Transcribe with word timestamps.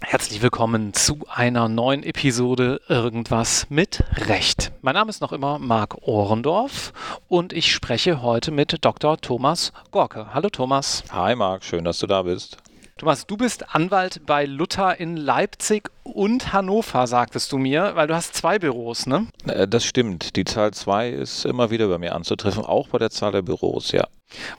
Herzlich 0.00 0.40
willkommen 0.40 0.94
zu 0.94 1.18
einer 1.28 1.68
neuen 1.68 2.04
Episode 2.04 2.80
Irgendwas 2.88 3.66
mit 3.68 4.04
Recht. 4.28 4.70
Mein 4.82 4.94
Name 4.94 5.10
ist 5.10 5.20
noch 5.20 5.32
immer 5.32 5.58
Marc 5.58 5.96
Ohrendorf 6.02 6.92
und 7.26 7.52
ich 7.52 7.72
spreche 7.72 8.22
heute 8.22 8.52
mit 8.52 8.84
Dr. 8.84 9.16
Thomas 9.20 9.72
Gorke. 9.90 10.32
Hallo 10.32 10.50
Thomas. 10.50 11.02
Hi 11.10 11.34
Marc, 11.34 11.64
schön, 11.64 11.82
dass 11.82 11.98
du 11.98 12.06
da 12.06 12.22
bist. 12.22 12.58
Thomas, 13.00 13.26
du 13.26 13.38
bist 13.38 13.74
Anwalt 13.74 14.26
bei 14.26 14.44
Luther 14.44 15.00
in 15.00 15.16
Leipzig 15.16 15.90
und 16.02 16.52
Hannover, 16.52 17.06
sagtest 17.06 17.50
du 17.50 17.56
mir, 17.56 17.92
weil 17.94 18.06
du 18.06 18.14
hast 18.14 18.34
zwei 18.34 18.58
Büros, 18.58 19.06
ne? 19.06 19.26
Äh, 19.46 19.66
das 19.66 19.86
stimmt. 19.86 20.36
Die 20.36 20.44
Zahl 20.44 20.74
zwei 20.74 21.08
ist 21.08 21.46
immer 21.46 21.70
wieder 21.70 21.88
bei 21.88 21.96
mir 21.96 22.14
anzutreffen, 22.14 22.62
auch 22.62 22.88
bei 22.88 22.98
der 22.98 23.08
Zahl 23.08 23.32
der 23.32 23.40
Büros, 23.40 23.92
ja. 23.92 24.06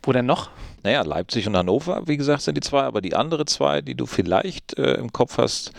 Wo 0.02 0.12
denn 0.12 0.26
noch? 0.26 0.50
Naja, 0.82 1.04
Leipzig 1.04 1.46
und 1.46 1.56
Hannover, 1.56 2.02
wie 2.08 2.18
gesagt, 2.18 2.42
sind 2.42 2.56
die 2.56 2.62
zwei, 2.62 2.82
aber 2.82 3.02
die 3.02 3.16
andere 3.16 3.46
zwei, 3.46 3.82
die 3.82 3.94
du 3.94 4.08
vielleicht 4.08 4.76
äh, 4.80 4.94
im 4.94 5.12
Kopf 5.12 5.38
hast, 5.38 5.72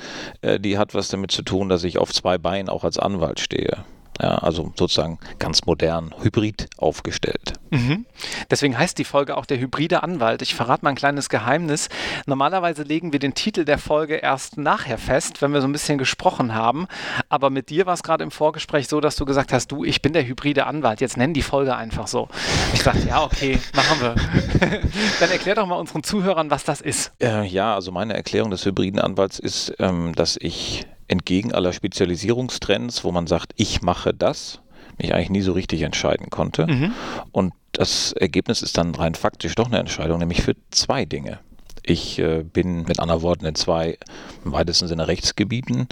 äh, 0.42 0.60
die 0.60 0.78
hat 0.78 0.94
was 0.94 1.08
damit 1.08 1.32
zu 1.32 1.42
tun, 1.42 1.68
dass 1.68 1.82
ich 1.82 1.98
auf 1.98 2.12
zwei 2.12 2.38
Beinen 2.38 2.68
auch 2.68 2.84
als 2.84 2.96
Anwalt 2.96 3.40
stehe. 3.40 3.78
Ja, 4.22 4.36
also 4.36 4.72
sozusagen 4.76 5.18
ganz 5.40 5.66
modern, 5.66 6.14
hybrid 6.22 6.68
aufgestellt. 6.78 7.54
Mhm. 7.70 8.06
Deswegen 8.50 8.78
heißt 8.78 8.96
die 8.96 9.04
Folge 9.04 9.36
auch 9.36 9.46
der 9.46 9.58
hybride 9.58 10.04
Anwalt. 10.04 10.42
Ich 10.42 10.54
verrate 10.54 10.84
mal 10.84 10.90
ein 10.90 10.96
kleines 10.96 11.28
Geheimnis. 11.28 11.88
Normalerweise 12.26 12.84
legen 12.84 13.12
wir 13.12 13.18
den 13.18 13.34
Titel 13.34 13.64
der 13.64 13.78
Folge 13.78 14.14
erst 14.14 14.58
nachher 14.58 14.96
fest, 14.96 15.42
wenn 15.42 15.52
wir 15.52 15.60
so 15.60 15.66
ein 15.66 15.72
bisschen 15.72 15.98
gesprochen 15.98 16.54
haben. 16.54 16.86
Aber 17.30 17.50
mit 17.50 17.68
dir 17.68 17.84
war 17.86 17.94
es 17.94 18.04
gerade 18.04 18.22
im 18.22 18.30
Vorgespräch 18.30 18.86
so, 18.86 19.00
dass 19.00 19.16
du 19.16 19.24
gesagt 19.24 19.52
hast, 19.52 19.72
du, 19.72 19.82
ich 19.84 20.02
bin 20.02 20.12
der 20.12 20.24
hybride 20.24 20.66
Anwalt. 20.66 21.00
Jetzt 21.00 21.16
nennen 21.16 21.34
die 21.34 21.42
Folge 21.42 21.74
einfach 21.74 22.06
so. 22.06 22.28
Ich 22.74 22.84
dachte, 22.84 23.08
ja, 23.08 23.24
okay, 23.24 23.58
machen 23.74 24.00
wir. 24.00 24.14
Dann 25.20 25.30
erklär 25.30 25.56
doch 25.56 25.66
mal 25.66 25.76
unseren 25.76 26.04
Zuhörern, 26.04 26.48
was 26.48 26.62
das 26.62 26.80
ist. 26.80 27.10
Äh, 27.20 27.44
ja, 27.46 27.74
also 27.74 27.90
meine 27.90 28.14
Erklärung 28.14 28.52
des 28.52 28.64
hybriden 28.64 29.00
Anwalts 29.00 29.40
ist, 29.40 29.74
ähm, 29.80 30.14
dass 30.14 30.36
ich 30.40 30.86
entgegen 31.12 31.52
aller 31.52 31.72
Spezialisierungstrends, 31.72 33.04
wo 33.04 33.12
man 33.12 33.26
sagt, 33.26 33.52
ich 33.56 33.82
mache 33.82 34.12
das, 34.12 34.60
mich 34.98 35.14
eigentlich 35.14 35.30
nie 35.30 35.42
so 35.42 35.52
richtig 35.52 35.82
entscheiden 35.82 36.30
konnte. 36.30 36.66
Mhm. 36.66 36.92
Und 37.30 37.52
das 37.72 38.12
Ergebnis 38.12 38.62
ist 38.62 38.76
dann 38.76 38.94
rein 38.94 39.14
faktisch 39.14 39.54
doch 39.54 39.66
eine 39.66 39.78
Entscheidung, 39.78 40.18
nämlich 40.18 40.42
für 40.42 40.56
zwei 40.70 41.04
Dinge. 41.04 41.38
Ich 41.84 42.18
äh, 42.18 42.44
bin 42.44 42.84
mit 42.84 43.00
anderen 43.00 43.22
Worten 43.22 43.44
in 43.44 43.54
zwei 43.54 43.98
im 44.44 44.52
weitesten 44.52 44.88
Sinne 44.88 45.08
Rechtsgebieten 45.08 45.88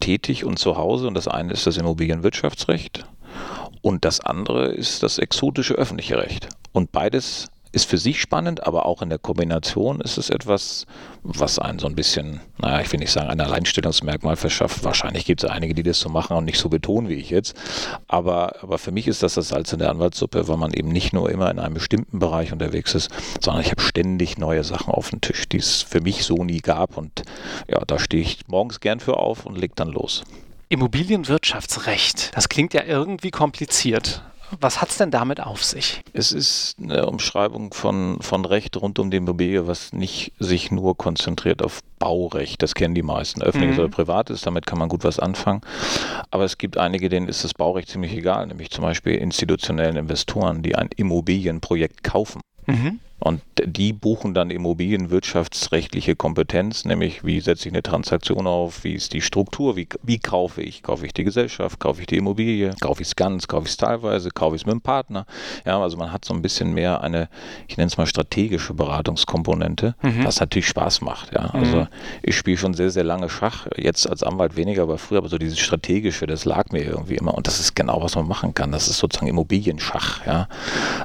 tätig 0.00 0.44
und 0.44 0.58
zu 0.58 0.76
Hause. 0.76 1.06
Und 1.06 1.14
das 1.14 1.28
eine 1.28 1.52
ist 1.52 1.66
das 1.66 1.76
Immobilienwirtschaftsrecht 1.76 3.04
und 3.82 4.04
das 4.04 4.20
andere 4.20 4.68
ist 4.72 5.02
das 5.02 5.18
exotische 5.18 5.74
öffentliche 5.74 6.16
Recht. 6.16 6.48
Und 6.72 6.92
beides 6.92 7.48
ist 7.74 7.90
für 7.90 7.98
sich 7.98 8.20
spannend, 8.20 8.66
aber 8.66 8.86
auch 8.86 9.02
in 9.02 9.10
der 9.10 9.18
Kombination 9.18 10.00
ist 10.00 10.16
es 10.16 10.30
etwas, 10.30 10.86
was 11.22 11.58
einen 11.58 11.78
so 11.78 11.86
ein 11.86 11.94
bisschen, 11.94 12.40
naja, 12.58 12.80
ich 12.80 12.92
will 12.92 13.00
nicht 13.00 13.10
sagen, 13.10 13.28
ein 13.28 13.40
Alleinstellungsmerkmal 13.40 14.36
verschafft. 14.36 14.84
Wahrscheinlich 14.84 15.24
gibt 15.24 15.42
es 15.42 15.50
einige, 15.50 15.74
die 15.74 15.82
das 15.82 15.98
so 15.98 16.08
machen 16.08 16.36
und 16.36 16.44
nicht 16.44 16.58
so 16.58 16.68
betonen 16.68 17.08
wie 17.08 17.14
ich 17.14 17.30
jetzt. 17.30 17.56
Aber, 18.06 18.62
aber 18.62 18.78
für 18.78 18.92
mich 18.92 19.08
ist 19.08 19.22
das 19.22 19.34
das 19.34 19.48
Salz 19.48 19.72
in 19.72 19.80
der 19.80 19.90
Anwaltssuppe, 19.90 20.46
weil 20.46 20.56
man 20.56 20.72
eben 20.72 20.88
nicht 20.88 21.12
nur 21.12 21.30
immer 21.30 21.50
in 21.50 21.58
einem 21.58 21.74
bestimmten 21.74 22.18
Bereich 22.20 22.52
unterwegs 22.52 22.94
ist, 22.94 23.10
sondern 23.40 23.62
ich 23.62 23.70
habe 23.70 23.82
ständig 23.82 24.38
neue 24.38 24.62
Sachen 24.62 24.94
auf 24.94 25.10
dem 25.10 25.20
Tisch, 25.20 25.48
die 25.48 25.58
es 25.58 25.82
für 25.82 26.00
mich 26.00 26.24
so 26.24 26.44
nie 26.44 26.60
gab. 26.60 26.96
Und 26.96 27.22
ja, 27.68 27.80
da 27.86 27.98
stehe 27.98 28.22
ich 28.22 28.46
morgens 28.46 28.80
gern 28.80 29.00
für 29.00 29.16
auf 29.16 29.46
und 29.46 29.58
leg 29.58 29.74
dann 29.74 29.88
los. 29.88 30.22
Immobilienwirtschaftsrecht, 30.68 32.36
das 32.36 32.48
klingt 32.48 32.74
ja 32.74 32.84
irgendwie 32.84 33.30
kompliziert. 33.30 34.22
Was 34.60 34.80
hat 34.80 34.90
es 34.90 34.98
denn 34.98 35.10
damit 35.10 35.40
auf 35.40 35.64
sich? 35.64 36.02
Es 36.12 36.32
ist 36.32 36.76
eine 36.80 37.06
Umschreibung 37.06 37.72
von, 37.72 38.18
von 38.20 38.44
Recht 38.44 38.76
rund 38.76 38.98
um 38.98 39.10
die 39.10 39.18
Immobilie, 39.18 39.66
was 39.66 39.92
nicht 39.92 40.32
sich 40.38 40.70
nur 40.70 40.96
konzentriert 40.96 41.62
auf 41.62 41.80
Baurecht. 41.98 42.62
Das 42.62 42.74
kennen 42.74 42.94
die 42.94 43.02
meisten. 43.02 43.42
Öffentliches 43.42 43.76
mhm. 43.76 43.84
oder 43.84 43.90
privates, 43.90 44.42
damit 44.42 44.66
kann 44.66 44.78
man 44.78 44.88
gut 44.88 45.04
was 45.04 45.18
anfangen. 45.18 45.62
Aber 46.30 46.44
es 46.44 46.58
gibt 46.58 46.78
einige, 46.78 47.08
denen 47.08 47.28
ist 47.28 47.44
das 47.44 47.54
Baurecht 47.54 47.88
ziemlich 47.88 48.12
egal, 48.12 48.46
nämlich 48.46 48.70
zum 48.70 48.82
Beispiel 48.82 49.14
institutionellen 49.14 49.96
Investoren, 49.96 50.62
die 50.62 50.74
ein 50.74 50.88
Immobilienprojekt 50.96 52.02
kaufen. 52.02 52.40
Mhm. 52.66 53.00
Und 53.20 53.40
die 53.64 53.92
buchen 53.92 54.34
dann 54.34 54.50
immobilienwirtschaftsrechtliche 54.50 56.16
Kompetenz, 56.16 56.84
nämlich 56.84 57.24
wie 57.24 57.40
setze 57.40 57.68
ich 57.68 57.74
eine 57.74 57.82
Transaktion 57.82 58.46
auf, 58.46 58.84
wie 58.84 58.94
ist 58.94 59.12
die 59.14 59.22
Struktur, 59.22 59.76
wie, 59.76 59.88
wie 60.02 60.18
kaufe 60.18 60.60
ich, 60.60 60.82
kaufe 60.82 61.06
ich 61.06 61.14
die 61.14 61.24
Gesellschaft, 61.24 61.80
kaufe 61.80 62.00
ich 62.00 62.06
die 62.06 62.16
Immobilie, 62.16 62.74
kaufe 62.80 63.02
ich 63.02 63.08
es 63.08 63.16
ganz, 63.16 63.46
kaufe 63.46 63.64
ich 63.64 63.70
es 63.70 63.76
teilweise, 63.76 64.30
kaufe 64.30 64.56
ich 64.56 64.62
es 64.62 64.66
mit 64.66 64.74
dem 64.74 64.80
Partner. 64.80 65.26
Ja, 65.64 65.80
also 65.80 65.96
man 65.96 66.12
hat 66.12 66.24
so 66.24 66.34
ein 66.34 66.42
bisschen 66.42 66.74
mehr 66.74 67.00
eine, 67.02 67.28
ich 67.68 67.76
nenne 67.76 67.86
es 67.86 67.96
mal 67.96 68.06
strategische 68.06 68.74
Beratungskomponente, 68.74 69.94
mhm. 70.02 70.24
was 70.24 70.40
natürlich 70.40 70.68
Spaß 70.68 71.00
macht. 71.00 71.32
Ja. 71.32 71.50
Mhm. 71.54 71.60
Also 71.60 71.86
ich 72.22 72.36
spiele 72.36 72.58
schon 72.58 72.74
sehr, 72.74 72.90
sehr 72.90 73.04
lange 73.04 73.30
Schach, 73.30 73.68
jetzt 73.76 74.08
als 74.10 74.22
Anwalt 74.22 74.56
weniger, 74.56 74.82
aber 74.82 74.98
früher, 74.98 75.18
aber 75.18 75.28
so 75.28 75.38
dieses 75.38 75.60
strategische, 75.60 76.26
das 76.26 76.44
lag 76.44 76.72
mir 76.72 76.82
irgendwie 76.82 77.14
immer 77.14 77.34
und 77.34 77.46
das 77.46 77.60
ist 77.60 77.74
genau, 77.74 78.02
was 78.02 78.16
man 78.16 78.26
machen 78.26 78.52
kann. 78.54 78.72
Das 78.72 78.88
ist 78.88 78.98
sozusagen 78.98 79.28
Immobilienschach. 79.28 80.26
Ja. 80.26 80.48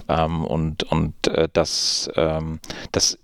Ähm, 0.09 0.44
und 0.44 0.84
und 0.84 1.28
äh, 1.28 1.47
das 2.07 2.11
ähm, 2.15 2.59
das 2.91 3.17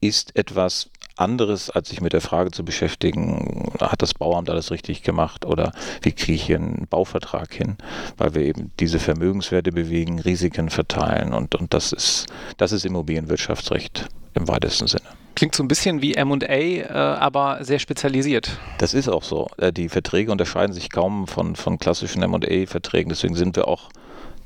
ist 0.00 0.36
etwas 0.36 0.90
anderes, 1.16 1.70
als 1.70 1.90
sich 1.90 2.00
mit 2.00 2.12
der 2.12 2.20
Frage 2.20 2.50
zu 2.50 2.64
beschäftigen, 2.64 3.72
hat 3.80 4.02
das 4.02 4.14
Bauamt 4.14 4.50
alles 4.50 4.70
richtig 4.70 5.02
gemacht 5.02 5.44
oder 5.44 5.72
wie 6.02 6.12
kriege 6.12 6.34
ich 6.34 6.42
hier 6.42 6.56
einen 6.56 6.86
Bauvertrag 6.90 7.54
hin, 7.54 7.76
weil 8.16 8.34
wir 8.34 8.42
eben 8.42 8.72
diese 8.80 8.98
Vermögenswerte 8.98 9.70
bewegen, 9.70 10.18
Risiken 10.18 10.70
verteilen 10.70 11.32
und, 11.32 11.54
und 11.54 11.72
das 11.72 11.92
ist, 11.92 12.26
das 12.56 12.72
ist 12.72 12.84
Immobilienwirtschaftsrecht 12.84 14.08
im 14.34 14.48
weitesten 14.48 14.88
Sinne. 14.88 15.04
Klingt 15.36 15.54
so 15.54 15.62
ein 15.62 15.68
bisschen 15.68 16.02
wie 16.02 16.14
MA, 16.22 16.44
äh, 16.44 16.88
aber 16.88 17.58
sehr 17.62 17.78
spezialisiert. 17.78 18.58
Das 18.78 18.94
ist 18.94 19.08
auch 19.08 19.22
so. 19.22 19.48
Äh, 19.56 19.72
die 19.72 19.88
Verträge 19.88 20.32
unterscheiden 20.32 20.72
sich 20.72 20.90
kaum 20.90 21.28
von, 21.28 21.54
von 21.54 21.78
klassischen 21.78 22.28
MA-Verträgen, 22.28 23.08
deswegen 23.08 23.36
sind 23.36 23.54
wir 23.54 23.68
auch 23.68 23.90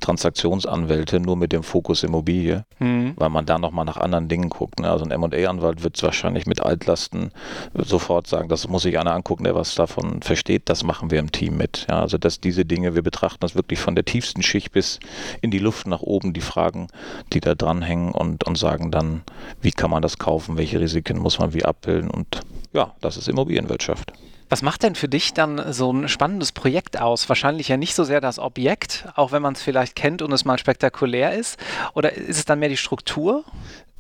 Transaktionsanwälte 0.01 1.21
nur 1.21 1.37
mit 1.37 1.53
dem 1.53 1.63
Fokus 1.63 2.03
Immobilie, 2.03 2.65
mhm. 2.79 3.15
weil 3.17 3.29
man 3.29 3.47
da 3.47 3.59
nochmal 3.59 3.85
nach 3.85 3.97
anderen 3.97 4.29
Dingen 4.29 4.49
guckt. 4.49 4.81
Ne? 4.81 4.91
Also 4.91 5.05
ein 5.05 5.11
M&A-Anwalt 5.11 5.83
wird 5.83 6.03
wahrscheinlich 6.03 6.47
mit 6.47 6.61
Altlasten 6.61 7.31
sofort 7.75 8.27
sagen, 8.27 8.49
das 8.49 8.69
muss 8.69 8.83
sich 8.83 8.99
einer 8.99 9.13
angucken, 9.13 9.45
der 9.45 9.55
was 9.55 9.75
davon 9.75 10.23
versteht. 10.23 10.69
Das 10.69 10.85
machen 10.85 11.11
wir 11.11 11.19
im 11.19 11.33
Team 11.33 11.57
mit. 11.57 11.87
Ja? 11.89 12.01
Also 12.01 12.19
dass 12.19 12.41
diese 12.41 12.65
Dinge, 12.65 12.95
wir 12.95 13.03
betrachten 13.03 13.41
das 13.41 13.55
wirklich 13.55 13.79
von 13.79 13.95
der 13.95 14.05
tiefsten 14.05 14.43
Schicht 14.43 14.73
bis 14.73 15.01
in 15.41 15.51
die 15.51 15.59
Luft 15.59 15.87
nach 15.87 16.01
oben, 16.01 16.33
die 16.33 16.41
Fragen, 16.41 16.89
die 17.33 17.41
da 17.41 17.55
dranhängen 17.55 18.13
und, 18.13 18.45
und 18.45 18.59
sagen 18.59 18.91
dann, 18.91 19.23
wie 19.61 19.73
kann 19.73 19.91
man 19.91 20.03
das 20.03 20.19
kaufen, 20.19 20.57
welche 20.57 20.81
Risiken 20.81 21.19
muss 21.19 21.39
man 21.39 21.55
wie 21.55 21.65
abbilden 21.65 22.11
und 22.11 22.41
ja, 22.73 22.95
das 23.01 23.17
ist 23.17 23.29
Immobilienwirtschaft. 23.29 24.13
Was 24.49 24.63
macht 24.63 24.83
denn 24.83 24.95
für 24.95 25.09
dich 25.09 25.35
dann 25.35 25.73
so 25.73 25.93
ein 25.93 26.09
spannendes 26.09 26.53
Projekt 26.53 26.99
aus? 27.01 27.29
Wahrscheinlich 27.29 27.69
ja 27.69 27.77
nicht 27.77 27.95
so 27.95 28.05
sehr 28.05 28.21
das 28.21 28.39
Objekt, 28.39 29.07
auch 29.15 29.33
wenn 29.33 29.43
man 29.43 29.55
es 29.55 29.63
vielleicht 29.63 29.95
kennt 29.95 30.23
und 30.23 30.33
es 30.33 30.45
mal 30.45 30.59
spektakulär 30.59 31.35
ist. 31.35 31.59
Oder 31.95 32.15
ist 32.15 32.39
es 32.39 32.45
dann 32.47 32.59
mehr 32.59 32.71
die 32.71 32.77
Struktur? 32.77 33.45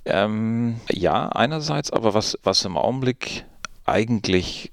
Ähm, 0.06 0.81
ja, 0.91 1.28
einerseits, 1.28 1.91
aber 1.92 2.14
was, 2.14 2.38
was 2.42 2.64
im 2.64 2.78
Augenblick 2.78 3.44
eigentlich 3.84 4.72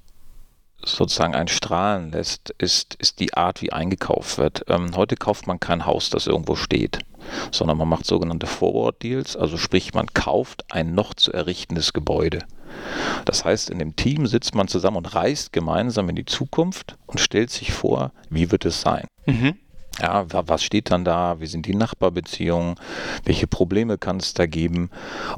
sozusagen 0.84 1.35
ein 1.35 1.47
Strahlen 1.47 2.12
lässt, 2.12 2.52
ist, 2.58 2.96
ist 2.96 3.19
die 3.19 3.34
Art, 3.34 3.62
wie 3.62 3.74
eingekauft 3.74 4.38
wird. 4.38 4.64
Ähm, 4.68 4.96
heute 4.96 5.16
kauft 5.16 5.47
man 5.47 5.59
kein 5.59 5.85
Haus, 5.85 6.09
das 6.09 6.28
irgendwo 6.28 6.56
steht, 6.56 7.00
sondern 7.52 7.78
man 7.78 7.90
macht 7.90 8.06
sogenannte 8.06 8.47
Forward 8.47 9.02
Deals, 9.02 9.35
also 9.35 9.58
sprich, 9.58 9.94
man 9.94 10.08
kauft 10.14 10.72
ein 10.72 10.94
noch 10.94 11.14
zu 11.14 11.34
errichtendes 11.34 11.91
Gebäude. 11.91 12.46
Das 13.25 13.46
heißt, 13.46 13.69
in 13.69 13.80
dem 13.80 13.96
Team 13.96 14.28
sitzt 14.28 14.56
man 14.56 14.68
zusammen 14.68 14.97
und 14.97 15.16
reist 15.16 15.53
gemeinsam 15.53 16.09
in 16.09 16.16
die 16.16 16.25
Zukunft 16.25 16.97
und 17.08 17.19
stellt 17.19 17.50
sich 17.50 17.72
vor, 17.72 18.12
wie 18.30 18.52
wird 18.52 18.66
es 18.66 18.81
sein. 18.81 19.08
Mhm. 19.25 19.56
Ja, 20.02 20.26
was 20.29 20.64
steht 20.64 20.91
dann 20.91 21.05
da? 21.05 21.40
Wie 21.40 21.46
sind 21.46 21.66
die 21.66 21.76
Nachbarbeziehungen? 21.76 22.76
Welche 23.23 23.47
Probleme 23.47 23.97
kann 23.97 24.17
es 24.17 24.34
da 24.34 24.46
geben? 24.46 24.90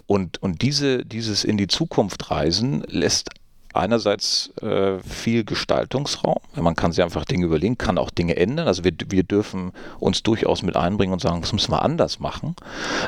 Und, 0.07 0.41
und 0.41 0.63
diese, 0.63 1.05
dieses 1.05 1.43
in 1.43 1.57
die 1.57 1.67
Zukunft 1.67 2.31
reisen 2.31 2.83
lässt 2.87 3.29
einerseits 3.77 4.51
äh, 4.61 4.99
viel 4.99 5.43
Gestaltungsraum. 5.43 6.39
Man 6.55 6.75
kann 6.75 6.91
sich 6.91 7.03
einfach 7.03 7.25
Dinge 7.25 7.45
überlegen, 7.45 7.77
kann 7.77 7.97
auch 7.97 8.09
Dinge 8.09 8.35
ändern. 8.35 8.67
Also 8.67 8.83
wir, 8.83 8.93
wir 9.07 9.23
dürfen 9.23 9.71
uns 9.99 10.23
durchaus 10.23 10.63
mit 10.63 10.75
einbringen 10.75 11.13
und 11.13 11.21
sagen, 11.21 11.41
das 11.41 11.53
müssen 11.53 11.71
wir 11.71 11.81
anders 11.81 12.19
machen. 12.19 12.55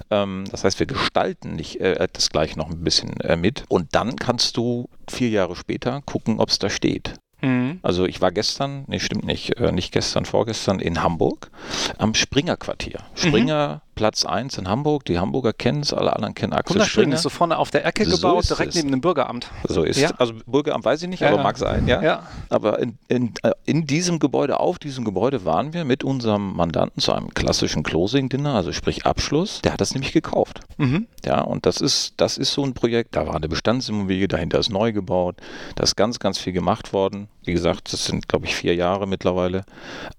Ähm, 0.10 0.46
das 0.52 0.64
heißt, 0.64 0.80
wir 0.80 0.86
gestalten 0.86 1.56
nicht 1.56 1.80
äh, 1.82 2.08
das 2.12 2.30
gleich 2.30 2.56
noch 2.56 2.70
ein 2.70 2.84
bisschen 2.84 3.20
äh, 3.22 3.36
mit. 3.36 3.64
Und 3.70 3.96
dann 3.96 4.16
kannst 4.16 4.58
du 4.58 4.90
vier 5.10 5.30
Jahre 5.30 5.56
später 5.56 6.02
gucken, 6.06 6.40
ob 6.40 6.50
es 6.50 6.60
da 6.60 6.70
steht. 6.70 7.14
Mhm. 7.42 7.80
Also 7.82 8.06
ich 8.06 8.22
war 8.22 8.32
gestern, 8.32 8.84
nee, 8.88 9.00
stimmt 9.00 9.26
nicht, 9.26 9.58
äh, 9.58 9.72
nicht 9.72 9.92
gestern, 9.92 10.26
vorgestern 10.26 10.80
in 10.80 11.02
Hamburg 11.02 11.50
am 11.98 12.14
Springer 12.14 12.58
Quartier. 12.58 13.00
Springer 13.16 13.76
mhm. 13.76 13.89
Platz 14.00 14.24
1 14.24 14.58
in 14.58 14.70
Hamburg. 14.70 15.04
Die 15.04 15.20
Hamburger 15.20 15.52
kennen 15.52 15.82
es, 15.82 15.92
alle 15.94 16.16
anderen 16.16 16.34
kennen 16.34 16.54
Axel 16.54 16.82
Springer. 16.86 17.16
ist 17.16 17.24
so 17.24 17.28
vorne 17.28 17.58
auf 17.58 17.70
der 17.70 17.86
Ecke 17.86 18.06
So 18.06 18.16
gebaut, 18.16 18.50
direkt 18.50 18.70
es. 18.70 18.76
neben 18.76 18.92
dem 18.92 19.02
Bürgeramt. 19.02 19.52
So 19.68 19.84
ist 19.84 20.00
Ja. 20.00 20.12
Also 20.18 20.36
Bürgeramt 20.46 20.86
weiß 20.86 21.04
ich 21.04 21.10
nicht, 21.10 21.20
Ja, 21.20 21.34
aber 21.34 21.44
mag 21.44 21.58
sein, 21.58 21.86
ja. 21.86 22.02
Ja. 22.02 22.24
Aber 22.48 22.80
in, 22.80 22.98
in, 23.10 23.34
äh, 23.44 23.52
in 23.66 23.86
diesem 23.88 24.20
Gebäude, 24.20 24.62
auf 24.62 24.80
diesem 24.80 25.04
Gebäude 25.04 25.44
waren 25.44 25.74
wir 25.74 25.84
mit 25.84 26.06
unserem 26.06 26.54
Mandanten 26.56 27.02
zu 27.02 27.12
einem 27.12 27.34
klassischen 27.34 27.84
Closing-Dinner, 27.84 28.56
also 28.56 28.72
sprich 28.72 29.06
Abschluss. 29.06 29.62
Der 29.64 29.74
hat 29.74 29.82
das 29.82 29.94
nämlich 29.94 30.14
gekauft. 30.14 30.62
Mhm. 30.78 31.08
Ja, 31.26 31.42
und 31.42 31.66
das 31.66 31.82
ist, 31.82 32.14
das 32.16 32.38
ist 32.38 32.54
so 32.54 32.64
ein 32.64 32.74
Projekt, 32.74 33.18
da 33.18 33.28
war 33.28 33.36
eine 33.36 33.50
Bestandsimmobilie, 33.50 34.30
dahinter 34.30 34.60
ist 34.60 34.70
neu 34.70 34.94
gebaut, 34.94 35.36
da 35.76 35.84
ist 35.84 35.98
ganz, 35.98 36.20
ganz 36.20 36.38
viel 36.38 36.54
gemacht 36.54 36.94
worden. 36.94 37.28
Wie 37.50 37.54
gesagt, 37.54 37.92
das 37.92 38.06
sind, 38.06 38.28
glaube 38.28 38.46
ich, 38.46 38.56
vier 38.56 38.76
Jahre 38.76 39.08
mittlerweile. 39.08 39.66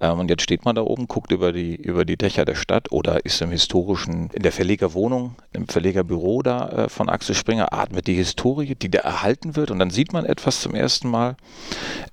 Ähm, 0.01 0.19
und 0.19 0.31
jetzt 0.31 0.43
steht 0.43 0.65
man 0.65 0.75
da 0.75 0.83
oben, 0.83 1.07
guckt 1.07 1.31
über 1.31 1.53
die, 1.53 1.77
über 1.77 2.05
die 2.05 2.17
Dächer 2.17 2.45
der 2.45 2.57
Stadt 2.57 2.91
oder 2.91 3.25
ist 3.25 3.41
im 3.41 3.53
historischen, 3.53 4.31
in 4.33 4.43
der 4.43 4.51
Verlegerwohnung, 4.51 5.37
im 5.53 5.69
Verlegerbüro 5.69 6.43
da 6.43 6.69
äh, 6.71 6.89
von 6.89 7.09
Axel 7.09 7.37
Springer, 7.37 7.73
atmet 7.73 8.09
die 8.09 8.15
Historie, 8.15 8.75
die 8.75 8.91
da 8.91 8.99
erhalten 8.99 9.55
wird. 9.55 9.71
Und 9.71 9.79
dann 9.79 9.91
sieht 9.91 10.13
man 10.13 10.25
etwas 10.25 10.61
zum 10.61 10.75
ersten 10.75 11.09
Mal, 11.09 11.37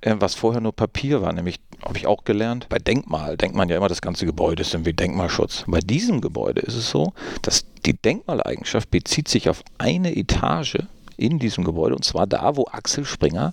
äh, 0.02 0.14
was 0.20 0.36
vorher 0.36 0.60
nur 0.60 0.70
Papier 0.72 1.20
war, 1.20 1.32
nämlich 1.32 1.56
habe 1.84 1.98
ich 1.98 2.06
auch 2.06 2.22
gelernt, 2.22 2.68
bei 2.68 2.78
Denkmal 2.78 3.36
denkt 3.36 3.56
man 3.56 3.68
ja 3.68 3.76
immer, 3.76 3.88
das 3.88 4.00
ganze 4.00 4.24
Gebäude 4.24 4.62
ist 4.62 4.72
irgendwie 4.72 4.92
Denkmalschutz. 4.92 5.64
Bei 5.66 5.80
diesem 5.80 6.20
Gebäude 6.20 6.60
ist 6.60 6.76
es 6.76 6.90
so, 6.90 7.12
dass 7.42 7.64
die 7.86 7.94
Denkmaleigenschaft 7.94 8.88
bezieht 8.92 9.26
sich 9.26 9.48
auf 9.48 9.64
eine 9.78 10.16
Etage 10.16 10.78
in 11.16 11.40
diesem 11.40 11.64
Gebäude 11.64 11.96
und 11.96 12.04
zwar 12.04 12.28
da, 12.28 12.54
wo 12.56 12.68
Axel 12.70 13.04
Springer 13.04 13.52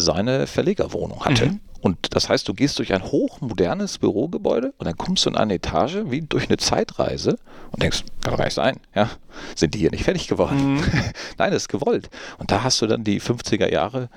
seine 0.00 0.46
Verlegerwohnung 0.46 1.24
hatte. 1.24 1.46
Mhm. 1.46 1.60
Und 1.82 2.14
das 2.14 2.28
heißt, 2.28 2.46
du 2.46 2.52
gehst 2.52 2.78
durch 2.78 2.92
ein 2.92 3.02
hochmodernes 3.02 3.98
Bürogebäude 3.98 4.74
und 4.76 4.86
dann 4.86 4.96
kommst 4.96 5.24
du 5.24 5.30
in 5.30 5.36
eine 5.36 5.54
Etage 5.54 5.96
wie 6.06 6.20
durch 6.20 6.48
eine 6.48 6.58
Zeitreise 6.58 7.38
und 7.70 7.82
denkst, 7.82 8.04
kann 8.20 8.32
doch 8.32 8.38
gar 8.38 8.44
nicht 8.44 8.54
sein, 8.54 8.78
ja? 8.94 9.08
Sind 9.54 9.74
die 9.74 9.78
hier 9.78 9.90
nicht 9.90 10.04
fertig 10.04 10.28
geworden? 10.28 10.74
Mhm. 10.74 10.84
Nein, 11.38 11.52
das 11.52 11.62
ist 11.62 11.68
gewollt. 11.68 12.10
Und 12.38 12.50
da 12.50 12.62
hast 12.62 12.82
du 12.82 12.86
dann 12.86 13.02
die 13.02 13.20
50er 13.20 13.70
Jahre 13.70 14.10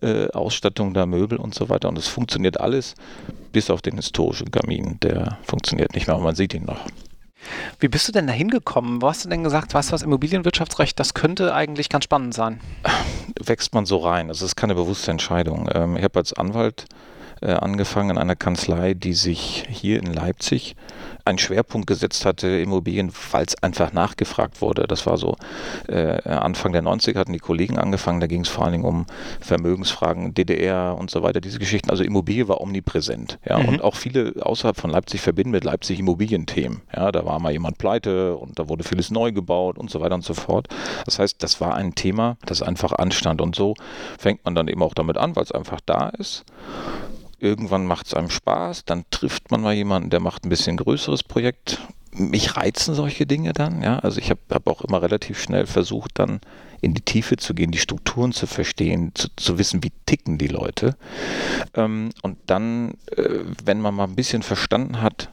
äh, 0.00 0.28
Ausstattung 0.30 0.94
der 0.94 1.06
Möbel 1.06 1.38
und 1.38 1.54
so 1.54 1.68
weiter 1.68 1.88
und 1.88 1.98
es 1.98 2.06
funktioniert 2.06 2.60
alles, 2.60 2.94
bis 3.50 3.70
auf 3.70 3.82
den 3.82 3.96
historischen 3.96 4.52
Kamin. 4.52 4.98
Der 5.02 5.38
funktioniert 5.42 5.94
nicht 5.94 6.06
mehr, 6.06 6.14
aber 6.14 6.24
man 6.24 6.36
sieht 6.36 6.54
ihn 6.54 6.66
noch. 6.66 6.86
Wie 7.80 7.88
bist 7.88 8.08
du 8.08 8.12
denn 8.12 8.26
da 8.26 8.32
hingekommen? 8.32 9.00
Wo 9.02 9.08
hast 9.08 9.24
du 9.24 9.28
denn 9.28 9.44
gesagt, 9.44 9.74
weißt 9.74 9.90
du 9.90 9.92
was, 9.94 10.02
Immobilienwirtschaftsrecht, 10.02 10.98
das 10.98 11.14
könnte 11.14 11.54
eigentlich 11.54 11.88
ganz 11.88 12.04
spannend 12.04 12.34
sein? 12.34 12.60
wächst 13.40 13.74
man 13.74 13.86
so 13.86 13.98
rein. 13.98 14.28
Also 14.28 14.44
es 14.44 14.52
ist 14.52 14.56
keine 14.56 14.74
bewusste 14.74 15.10
Entscheidung. 15.10 15.68
Ähm, 15.72 15.96
ich 15.96 16.04
habe 16.04 16.18
als 16.18 16.32
Anwalt 16.32 16.86
äh, 17.40 17.52
angefangen 17.52 18.10
in 18.10 18.18
einer 18.18 18.36
Kanzlei, 18.36 18.94
die 18.94 19.12
sich 19.14 19.64
hier 19.68 19.98
in 19.98 20.12
Leipzig 20.12 20.76
einen 21.24 21.38
Schwerpunkt 21.38 21.86
gesetzt 21.86 22.24
hatte, 22.24 22.48
Immobilien, 22.48 23.12
weil 23.32 23.44
es 23.44 23.62
einfach 23.62 23.92
nachgefragt 23.92 24.62
wurde. 24.62 24.86
Das 24.88 25.04
war 25.06 25.18
so 25.18 25.36
äh, 25.86 26.26
Anfang 26.26 26.72
der 26.72 26.82
90er 26.82 27.18
hatten 27.18 27.34
die 27.34 27.38
Kollegen 27.38 27.78
angefangen, 27.78 28.20
da 28.20 28.26
ging 28.26 28.42
es 28.42 28.48
vor 28.48 28.64
allen 28.64 28.72
Dingen 28.72 28.84
um 28.86 29.04
Vermögensfragen, 29.40 30.32
DDR 30.32 30.96
und 30.98 31.10
so 31.10 31.22
weiter, 31.22 31.40
diese 31.42 31.58
Geschichten. 31.58 31.90
Also 31.90 32.02
Immobilie 32.04 32.48
war 32.48 32.60
omnipräsent. 32.62 33.38
Ja, 33.46 33.58
Mhm. 33.58 33.68
und 33.68 33.82
auch 33.82 33.94
viele 33.94 34.34
außerhalb 34.40 34.76
von 34.78 34.88
Leipzig 34.90 35.20
verbinden 35.20 35.50
mit 35.50 35.64
Leipzig 35.64 35.98
Immobilienthemen. 35.98 36.80
Ja, 36.96 37.12
da 37.12 37.24
war 37.26 37.38
mal 37.40 37.52
jemand 37.52 37.76
pleite 37.78 38.36
und 38.36 38.58
da 38.58 38.68
wurde 38.70 38.84
vieles 38.84 39.10
neu 39.10 39.32
gebaut 39.32 39.76
und 39.78 39.90
so 39.90 40.00
weiter 40.00 40.14
und 40.14 40.24
so 40.24 40.32
fort. 40.34 40.68
Das 41.04 41.18
heißt, 41.18 41.42
das 41.42 41.60
war 41.60 41.74
ein 41.74 41.94
Thema, 41.94 42.38
das 42.46 42.62
einfach 42.62 42.92
anstand 42.92 43.40
und 43.42 43.54
so 43.54 43.74
fängt 44.18 44.44
man 44.44 44.54
dann 44.54 44.68
eben 44.68 44.82
auch 44.82 44.94
damit 44.94 45.18
an, 45.18 45.36
weil 45.36 45.44
es 45.44 45.52
einfach 45.52 45.80
da 45.84 46.08
ist. 46.08 46.44
Irgendwann 47.38 47.86
macht 47.86 48.06
es 48.06 48.14
einem 48.14 48.30
Spaß, 48.30 48.84
dann 48.84 49.04
trifft 49.10 49.50
man 49.50 49.62
mal 49.62 49.74
jemanden, 49.74 50.10
der 50.10 50.20
macht 50.20 50.44
ein 50.44 50.48
bisschen 50.48 50.76
größeres 50.76 51.22
Projekt. 51.22 51.80
Mich 52.12 52.56
reizen 52.56 52.94
solche 52.94 53.26
Dinge 53.26 53.52
dann, 53.52 53.82
ja. 53.82 54.00
Also 54.00 54.18
ich 54.18 54.30
habe 54.30 54.40
hab 54.50 54.66
auch 54.66 54.82
immer 54.82 55.02
relativ 55.02 55.40
schnell 55.40 55.66
versucht, 55.66 56.18
dann 56.18 56.40
in 56.80 56.94
die 56.94 57.02
Tiefe 57.02 57.36
zu 57.36 57.54
gehen, 57.54 57.70
die 57.70 57.78
Strukturen 57.78 58.32
zu 58.32 58.46
verstehen, 58.46 59.12
zu, 59.14 59.28
zu 59.36 59.58
wissen, 59.58 59.84
wie 59.84 59.92
ticken 60.06 60.38
die 60.38 60.48
Leute. 60.48 60.96
Ähm, 61.74 62.10
und 62.22 62.38
dann, 62.46 62.94
äh, 63.16 63.40
wenn 63.64 63.80
man 63.80 63.94
mal 63.94 64.04
ein 64.04 64.16
bisschen 64.16 64.42
verstanden 64.42 65.00
hat, 65.00 65.28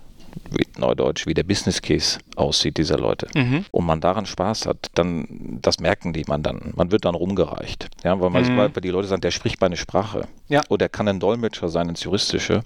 Neudeutsch, 0.77 1.25
wie 1.27 1.33
der 1.33 1.43
Business 1.43 1.81
Case 1.81 2.19
aussieht 2.35 2.77
dieser 2.77 2.97
Leute 2.97 3.27
Mhm. 3.35 3.65
und 3.71 3.85
man 3.85 4.01
daran 4.01 4.25
Spaß 4.25 4.65
hat, 4.65 4.89
dann 4.95 5.59
das 5.61 5.79
merken 5.79 6.13
die 6.13 6.23
Mandanten. 6.27 6.73
Man 6.75 6.91
wird 6.91 7.05
dann 7.05 7.15
rumgereicht. 7.15 7.87
Ja, 8.03 8.19
weil, 8.19 8.29
man, 8.29 8.43
Mhm. 8.43 8.57
weil 8.57 8.69
die 8.81 8.89
Leute 8.89 9.07
sagen, 9.07 9.21
der 9.21 9.31
spricht 9.31 9.59
meine 9.61 9.77
Sprache. 9.77 10.27
Ja. 10.47 10.61
Oder 10.69 10.85
er 10.85 10.89
kann 10.89 11.07
ein 11.07 11.19
Dolmetscher 11.19 11.69
sein 11.69 11.89
ins 11.89 12.03
Juristische. 12.03 12.63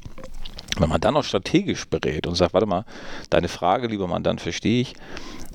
Wenn 0.77 0.89
man 0.89 1.01
dann 1.01 1.17
auch 1.17 1.23
strategisch 1.23 1.85
berät 1.89 2.25
und 2.27 2.35
sagt, 2.35 2.53
warte 2.53 2.67
mal, 2.67 2.85
deine 3.29 3.47
Frage, 3.47 3.87
lieber 3.87 4.07
Mandant, 4.07 4.39
verstehe 4.39 4.81
ich, 4.81 4.93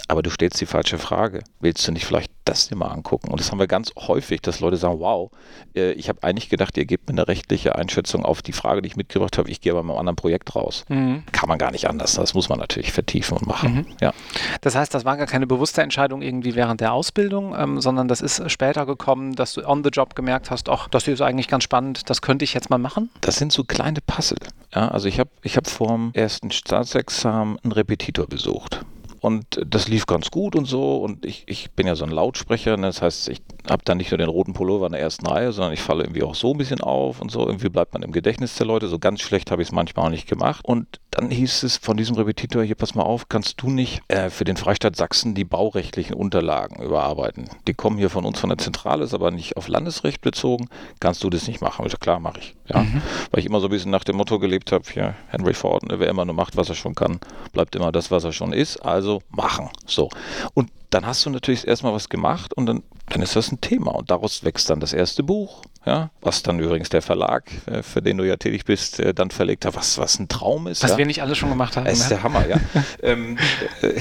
aber 0.09 0.23
du 0.23 0.31
stellst 0.31 0.61
die 0.61 0.67
falsche 0.67 0.99
Frage. 0.99 1.43
Willst 1.61 1.87
du 1.87 1.93
nicht 1.93 2.05
vielleicht 2.05 2.31
das 2.45 2.69
dir 2.69 2.77
mal 2.77 2.89
angucken? 2.89 3.31
Und 3.31 3.41
das 3.41 3.51
haben 3.51 3.59
wir 3.59 3.67
ganz 3.67 3.93
häufig, 3.97 4.43
dass 4.43 4.61
Leute 4.61 4.77
sagen, 4.77 4.99
wow, 5.01 5.31
äh, 5.75 5.93
ich 5.93 6.09
habe 6.09 6.23
eigentlich 6.23 6.49
gedacht, 6.49 6.77
ihr 6.77 6.85
gebt 6.85 7.09
mir 7.09 7.15
eine 7.15 7.27
rechtliche 7.27 7.77
Einschätzung 7.77 8.25
auf 8.25 8.43
die 8.43 8.53
Frage, 8.53 8.83
die 8.83 8.89
ich 8.89 8.97
mitgebracht 8.97 9.39
habe. 9.39 9.51
Ich 9.51 9.61
gehe 9.61 9.73
aber 9.73 9.83
mit 9.83 9.91
einem 9.91 10.01
anderen 10.01 10.17
Projekt 10.17 10.55
raus. 10.55 10.85
Mhm. 10.89 11.25
Kann 11.33 11.49
man 11.49 11.59
gar 11.59 11.71
nicht 11.71 11.89
anders. 11.89 12.15
Das 12.15 12.35
muss 12.35 12.49
man 12.49 12.59
natürlich 12.59 12.93
vertiefen 12.93 13.39
und 13.39 13.47
machen. 13.47 13.75
Mhm. 13.75 13.87
Ja. 14.01 14.13
Das 14.61 14.75
heißt, 14.75 14.93
das 14.95 15.05
war 15.05 15.17
gar 15.17 15.27
keine 15.27 15.47
bewusste 15.47 15.83
Entscheidung 15.83 16.23
irgendwie 16.23 16.55
während 16.55 16.81
der 16.81 16.93
Ausbildung, 16.93 17.55
ähm, 17.57 17.81
sondern 17.81 18.09
das 18.09 18.21
ist 18.21 18.51
später 18.51 18.87
gekommen, 18.87 19.35
dass 19.35 19.55
du 19.55 19.67
on 19.67 19.83
the 19.83 19.91
job 19.91 20.15
gemerkt 20.15 20.51
hast, 20.51 20.69
ach, 20.69 20.89
das 20.89 21.05
hier 21.05 21.15
ist 21.15 21.23
eigentlich 21.23 21.49
ganz 21.49 21.65
spannend, 21.65 22.11
das 22.11 22.21
könnte 22.21 22.45
ich 22.45 22.55
jetzt 22.55 22.71
mal 22.71 22.79
machen. 22.79 23.11
Das 23.21 23.37
sind 23.37 23.53
so 23.53 23.65
kleine 23.65 24.01
Puzzle. 24.07 24.39
Ja, 24.75 24.89
also 24.89 25.09
ich 25.09 25.19
habe 25.19 25.31
ich 25.43 25.57
hab 25.57 25.69
vor 25.69 25.89
dem 25.89 26.11
ersten 26.15 26.51
Staatsexamen 26.51 27.59
einen 27.63 27.73
Repetitor 27.73 28.27
besucht. 28.27 28.85
Und 29.25 29.59
das 29.67 29.89
lief 29.89 30.05
ganz 30.05 30.31
gut 30.31 30.55
und 30.55 30.67
so. 30.67 30.99
Und 30.99 31.25
ich, 31.25 31.45
ich 31.47 31.71
bin 31.71 31.87
ja 31.87 31.95
so 31.95 32.05
ein 32.05 32.11
Lautsprecher. 32.11 32.77
Ne? 32.77 32.89
Das 32.89 33.01
heißt, 33.01 33.31
ich 33.31 33.41
habe 33.67 33.83
dann 33.83 33.97
nicht 33.97 34.11
nur 34.11 34.19
den 34.19 34.29
roten 34.29 34.53
Pullover 34.53 34.85
in 34.85 34.93
der 34.93 35.01
ersten 35.01 35.27
Reihe, 35.27 35.51
sondern 35.51 35.73
ich 35.73 35.81
falle 35.81 36.05
irgendwie 36.05 36.23
auch 36.23 36.35
so 36.35 36.53
ein 36.53 36.59
bisschen 36.59 36.83
auf 36.83 37.23
und 37.23 37.31
so. 37.31 37.41
Irgendwie 37.47 37.71
bleibt 37.71 37.95
man 37.95 38.03
im 38.03 38.13
Gedächtnis 38.13 38.55
der 38.57 38.67
Leute. 38.67 38.87
So 38.87 38.99
ganz 38.99 39.23
schlecht 39.23 39.51
habe 39.51 39.63
ich 39.63 39.69
es 39.69 39.73
manchmal 39.73 40.05
auch 40.05 40.11
nicht 40.11 40.29
gemacht. 40.29 40.63
Und 40.67 41.01
dann 41.15 41.31
hieß 41.31 41.63
es 41.63 41.77
von 41.77 41.97
diesem 41.97 42.17
Repetitor, 42.17 42.65
hier 42.65 42.75
pass 42.75 42.95
mal 42.95 43.05
auf, 43.05 43.29
kannst 43.29 43.63
du 43.63 43.71
nicht 43.71 44.03
äh, 44.09 44.31
für 44.31 44.45
den 44.45 44.57
Freistaat 44.57 44.97
Sachsen 44.97 45.35
die 45.35 45.45
baurechtlichen 45.45 46.15
Unterlagen 46.15 46.83
überarbeiten? 46.83 47.49
Die 47.69 47.75
kommen 47.75 47.99
hier 47.99 48.11
von 48.11 48.25
uns 48.25 48.41
von 48.41 48.51
der 48.51 48.59
Zentrale, 48.59 49.05
ist 49.05 49.15
aber 49.15 49.31
nicht 49.31 49.57
auf 49.57 49.69
Landesrecht 49.69 50.23
bezogen. 50.23 50.69
Kannst 50.99 51.23
du 51.23 51.31
das 51.31 51.47
nicht 51.47 51.61
machen? 51.61 51.87
Ich 51.87 51.99
klar, 52.01 52.19
mache 52.19 52.41
ich. 52.41 52.57
Ja. 52.67 52.83
Mhm. 52.83 53.01
Weil 53.31 53.41
ich 53.41 53.47
immer 53.47 53.61
so 53.61 53.69
ein 53.69 53.71
bisschen 53.71 53.93
nach 53.93 54.05
dem 54.05 54.17
Motto 54.17 54.41
gelebt 54.41 54.73
habe, 54.73 54.85
hier, 54.91 55.15
Henry 55.29 55.55
Ford, 55.55 55.85
ne, 55.85 56.01
wer 56.01 56.09
immer 56.09 56.25
nur 56.25 56.35
macht, 56.35 56.57
was 56.57 56.69
er 56.69 56.75
schon 56.75 56.97
kann, 56.97 57.21
bleibt 57.53 57.77
immer 57.77 57.93
das, 57.93 58.11
was 58.11 58.25
er 58.25 58.33
schon 58.33 58.53
ist. 58.53 58.79
Also 58.79 59.23
machen. 59.31 59.69
So. 59.87 60.09
Und 60.55 60.71
dann 60.91 61.07
hast 61.07 61.25
du 61.27 61.31
natürlich 61.31 61.67
erstmal 61.67 61.93
was 61.93 62.09
gemacht 62.09 62.55
und 62.55 62.67
dann, 62.67 62.83
dann 63.09 63.23
ist 63.23 63.37
das 63.37 63.53
ein 63.53 63.61
Thema. 63.61 63.93
Und 63.95 64.11
daraus 64.11 64.45
wächst 64.45 64.69
dann 64.71 64.81
das 64.81 64.93
erste 64.93 65.23
Buch, 65.23 65.63
ja, 65.87 66.11
was 66.23 66.43
dann 66.43 66.59
übrigens 66.59 66.89
der 66.89 67.03
Verlag, 67.03 67.45
äh, 67.67 67.83
für 67.83 68.01
den 68.01 68.17
du 68.17 68.25
ja 68.25 68.37
tätig 68.37 68.65
bist, 68.65 69.01
äh, 69.01 69.13
dann 69.13 69.31
verlegt 69.31 69.67
hat, 69.67 69.77
was, 69.77 69.99
was 69.99 70.19
ein 70.19 70.29
Traum 70.29 70.67
ist. 70.67 70.83
Was 70.83 70.93
ja. 70.93 70.99
wir 70.99 71.07
nicht 71.07 71.21
alle 71.21 71.35
schon 71.35 71.51
gemacht 71.51 71.77
haben. 71.77 71.85
Das 71.85 71.99
ist 71.99 72.05
ne? 72.05 72.09
der 72.11 72.23
Hammer, 72.23 72.47
ja. 72.47 72.57
ähm, 73.03 73.37
äh, 73.83 74.01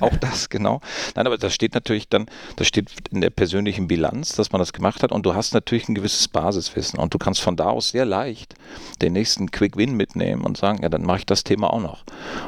auch 0.00 0.16
das, 0.16 0.48
genau. 0.48 0.80
Nein, 1.16 1.26
aber 1.26 1.36
das 1.36 1.52
steht 1.52 1.74
natürlich 1.74 2.08
dann, 2.08 2.26
das 2.56 2.68
steht 2.68 2.90
in 3.10 3.20
der 3.20 3.30
persönlichen 3.30 3.88
Bilanz, 3.88 4.34
dass 4.34 4.52
man 4.52 4.60
das 4.60 4.72
gemacht 4.72 5.02
hat 5.02 5.10
und 5.10 5.26
du 5.26 5.34
hast 5.34 5.52
natürlich 5.52 5.88
ein 5.88 5.96
gewisses 5.96 6.28
Basiswissen 6.28 6.98
und 6.98 7.12
du 7.12 7.18
kannst 7.18 7.40
von 7.40 7.56
da 7.56 7.66
aus 7.66 7.88
sehr 7.88 8.04
leicht 8.04 8.54
den 9.02 9.12
nächsten 9.12 9.50
Quick 9.50 9.76
Win 9.76 9.96
mitnehmen 9.96 10.42
und 10.42 10.56
sagen, 10.56 10.82
ja, 10.82 10.88
dann 10.88 11.02
mache 11.02 11.18
ich 11.18 11.26
das 11.26 11.42
Thema 11.42 11.72
auch 11.72 11.80
noch. 11.80 12.04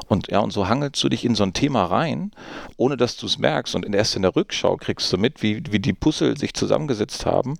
Und 0.06 0.28
ja, 0.28 0.38
und 0.38 0.52
so 0.52 0.68
hangelst 0.68 1.02
du 1.02 1.08
dich 1.08 1.24
in 1.24 1.34
so 1.34 1.42
ein 1.42 1.52
Thema 1.52 1.84
rein, 1.84 2.30
ohne 2.76 2.96
dass 2.96 3.16
du 3.16 3.26
es 3.26 3.38
merkst 3.38 3.74
und 3.74 3.92
erst 3.92 4.14
in 4.14 4.22
der 4.22 4.36
Rückschau 4.36 4.76
kriegst 4.76 5.12
du 5.12 5.18
mit, 5.18 5.42
wie, 5.42 5.62
wie 5.70 5.80
die 5.80 5.92
Puzzle 5.92 6.38
sich 6.38 6.54
zusammengesetzt 6.54 7.26
haben 7.26 7.54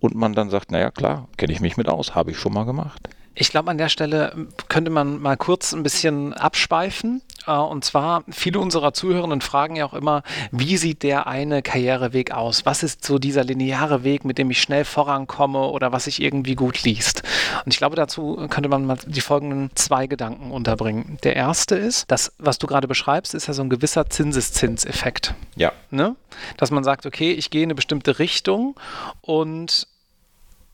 und 0.00 0.14
man 0.14 0.32
dann 0.32 0.53
sagt, 0.54 0.70
naja, 0.70 0.90
klar, 0.90 1.28
kenne 1.36 1.52
ich 1.52 1.60
mich 1.60 1.76
mit 1.76 1.88
aus, 1.88 2.14
habe 2.14 2.30
ich 2.30 2.38
schon 2.38 2.52
mal 2.52 2.64
gemacht. 2.64 3.08
Ich 3.36 3.50
glaube, 3.50 3.70
an 3.70 3.78
der 3.78 3.88
Stelle 3.88 4.46
könnte 4.68 4.92
man 4.92 5.20
mal 5.20 5.36
kurz 5.36 5.72
ein 5.72 5.82
bisschen 5.82 6.34
abschweifen. 6.34 7.20
Äh, 7.48 7.52
Und 7.52 7.84
zwar, 7.84 8.22
viele 8.30 8.60
unserer 8.60 8.92
Zuhörenden 8.92 9.40
fragen 9.40 9.74
ja 9.74 9.86
auch 9.86 9.94
immer, 9.94 10.22
wie 10.52 10.76
sieht 10.76 11.02
der 11.02 11.26
eine 11.26 11.60
Karriereweg 11.60 12.30
aus? 12.30 12.64
Was 12.64 12.84
ist 12.84 13.04
so 13.04 13.18
dieser 13.18 13.42
lineare 13.42 14.04
Weg, 14.04 14.24
mit 14.24 14.38
dem 14.38 14.52
ich 14.52 14.60
schnell 14.62 14.84
vorankomme 14.84 15.58
oder 15.58 15.90
was 15.90 16.04
sich 16.04 16.22
irgendwie 16.22 16.54
gut 16.54 16.84
liest? 16.84 17.24
Und 17.64 17.74
ich 17.74 17.78
glaube, 17.78 17.96
dazu 17.96 18.46
könnte 18.50 18.68
man 18.68 18.86
mal 18.86 18.98
die 19.04 19.20
folgenden 19.20 19.70
zwei 19.74 20.06
Gedanken 20.06 20.52
unterbringen. 20.52 21.18
Der 21.24 21.34
erste 21.34 21.74
ist, 21.74 22.08
das, 22.12 22.32
was 22.38 22.58
du 22.58 22.68
gerade 22.68 22.86
beschreibst, 22.86 23.34
ist 23.34 23.48
ja 23.48 23.54
so 23.54 23.62
ein 23.62 23.70
gewisser 23.70 24.08
Zinseszinseffekt. 24.08 25.34
Ja. 25.56 25.72
Ne? 25.90 26.14
Dass 26.56 26.70
man 26.70 26.84
sagt, 26.84 27.04
okay, 27.04 27.32
ich 27.32 27.50
gehe 27.50 27.64
in 27.64 27.66
eine 27.66 27.74
bestimmte 27.74 28.20
Richtung 28.20 28.76
und 29.22 29.88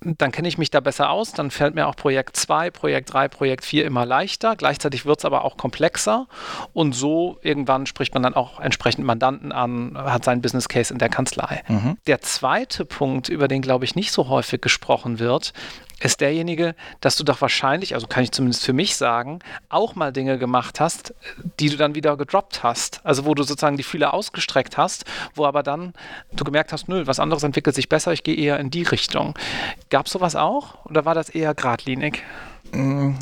dann 0.03 0.33
kenne 0.33 0.49
ich 0.49 0.57
mich 0.57 0.71
da 0.71 0.81
besser 0.81 1.11
aus, 1.11 1.33
dann 1.33 1.51
fällt 1.51 1.75
mir 1.75 1.87
auch 1.87 1.97
Projekt 1.97 2.37
2, 2.37 2.71
Projekt 2.71 3.13
3, 3.13 3.29
Projekt 3.29 3.65
4 3.65 3.85
immer 3.85 4.07
leichter. 4.07 4.57
Gleichzeitig 4.57 5.05
wird 5.05 5.19
es 5.19 5.25
aber 5.25 5.45
auch 5.45 5.57
komplexer 5.57 6.27
und 6.73 6.95
so 6.95 7.39
irgendwann 7.43 7.87
spricht 7.87 8.15
man 8.15 8.23
dann 8.23 8.35
auch 8.35 8.61
entsprechend 8.61 9.05
Mandanten 9.05 9.53
an, 9.53 9.97
hat 9.97 10.25
seinen 10.25 10.41
Business 10.41 10.69
Case 10.69 10.93
in 10.93 10.99
der 10.99 11.11
Kanzlei. 11.11 11.63
Mhm. 11.69 11.99
Der 12.07 12.21
zweite 12.21 12.85
Punkt, 12.85 13.29
über 13.29 13.49
den 13.49 13.61
glaube 13.61 13.85
ich 13.85 13.95
nicht 13.95 14.13
so 14.13 14.29
häufig 14.29 14.63
gesprochen 14.63 15.19
wird, 15.19 15.53
ist 16.01 16.21
derjenige, 16.21 16.75
dass 17.01 17.17
du 17.17 17.25
doch 17.25 17.41
wahrscheinlich, 17.41 17.95
also 17.95 18.07
kann 18.07 18.25
ich 18.25 18.33
zumindest 18.33 18.65
für 18.65 18.73
mich 18.73 18.97
sagen, 18.97 19.41
auch 19.69 19.95
mal 19.95 20.13
Dinge 20.13 20.39
gemacht 20.39 20.81
hast, 20.81 21.15
die 21.61 21.69
du 21.69 21.77
dann 21.77 21.95
wieder 21.95 22.17
gedroppt 22.17 22.63
hast. 22.63 23.01
Also 23.05 23.27
wo 23.27 23.35
du 23.35 23.43
sozusagen 23.43 23.77
die 23.77 23.83
Fühler 23.83 24.15
ausgestreckt 24.15 24.77
hast, 24.77 25.05
wo 25.35 25.45
aber 25.45 25.63
dann 25.63 25.93
du 26.33 26.45
gemerkt 26.45 26.73
hast, 26.73 26.89
nö, 26.89 27.07
was 27.07 27.21
anderes 27.21 27.43
entwickelt 27.43 27.77
sich 27.77 27.89
besser, 27.89 28.13
ich 28.13 28.23
gehe 28.23 28.37
eher 28.37 28.59
in 28.59 28.71
die 28.71 28.83
Richtung. 28.83 29.39
Gab 29.91 30.07
es 30.07 30.13
sowas 30.13 30.37
auch 30.37 30.85
oder 30.87 31.05
war 31.05 31.15
das 31.15 31.29
eher 31.29 31.55
geradlinig? 31.55 32.23
Mm, 32.73 33.13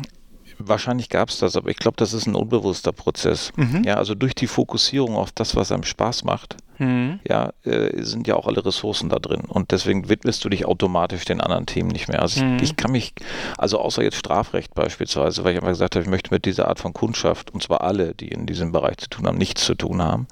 wahrscheinlich 0.57 1.09
gab 1.09 1.29
es 1.29 1.39
das, 1.39 1.55
aber 1.55 1.69
ich 1.69 1.77
glaube, 1.77 1.97
das 1.97 2.13
ist 2.13 2.27
ein 2.27 2.35
unbewusster 2.35 2.93
Prozess. 2.93 3.51
Mhm. 3.55 3.83
Ja, 3.83 3.95
also 3.95 4.15
durch 4.15 4.35
die 4.35 4.47
Fokussierung 4.47 5.15
auf 5.15 5.31
das, 5.31 5.55
was 5.55 5.71
einem 5.71 5.83
Spaß 5.83 6.23
macht, 6.23 6.55
mhm. 6.79 7.19
ja, 7.27 7.51
äh, 7.63 8.01
sind 8.03 8.27
ja 8.27 8.35
auch 8.35 8.47
alle 8.47 8.65
Ressourcen 8.65 9.09
da 9.09 9.19
drin. 9.19 9.41
Und 9.47 9.71
deswegen 9.71 10.09
widmest 10.09 10.43
du 10.43 10.49
dich 10.49 10.65
automatisch 10.65 11.25
den 11.25 11.41
anderen 11.41 11.65
Themen 11.65 11.89
nicht 11.89 12.07
mehr. 12.07 12.21
Also 12.21 12.43
mhm. 12.43 12.57
ich, 12.57 12.63
ich, 12.63 12.75
kann 12.75 12.91
mich, 12.91 13.13
also 13.57 13.79
außer 13.79 14.03
jetzt 14.03 14.17
Strafrecht 14.17 14.73
beispielsweise, 14.73 15.43
weil 15.43 15.53
ich 15.53 15.59
immer 15.59 15.69
gesagt 15.69 15.95
habe, 15.95 16.03
ich 16.03 16.09
möchte 16.09 16.33
mit 16.33 16.45
dieser 16.45 16.67
Art 16.67 16.79
von 16.79 16.93
Kundschaft, 16.93 17.51
und 17.51 17.61
zwar 17.61 17.81
alle, 17.81 18.15
die 18.15 18.29
in 18.29 18.45
diesem 18.45 18.71
Bereich 18.71 18.97
zu 18.97 19.09
tun 19.09 19.27
haben, 19.27 19.37
nichts 19.37 19.65
zu 19.65 19.75
tun 19.75 20.01
haben. 20.01 20.27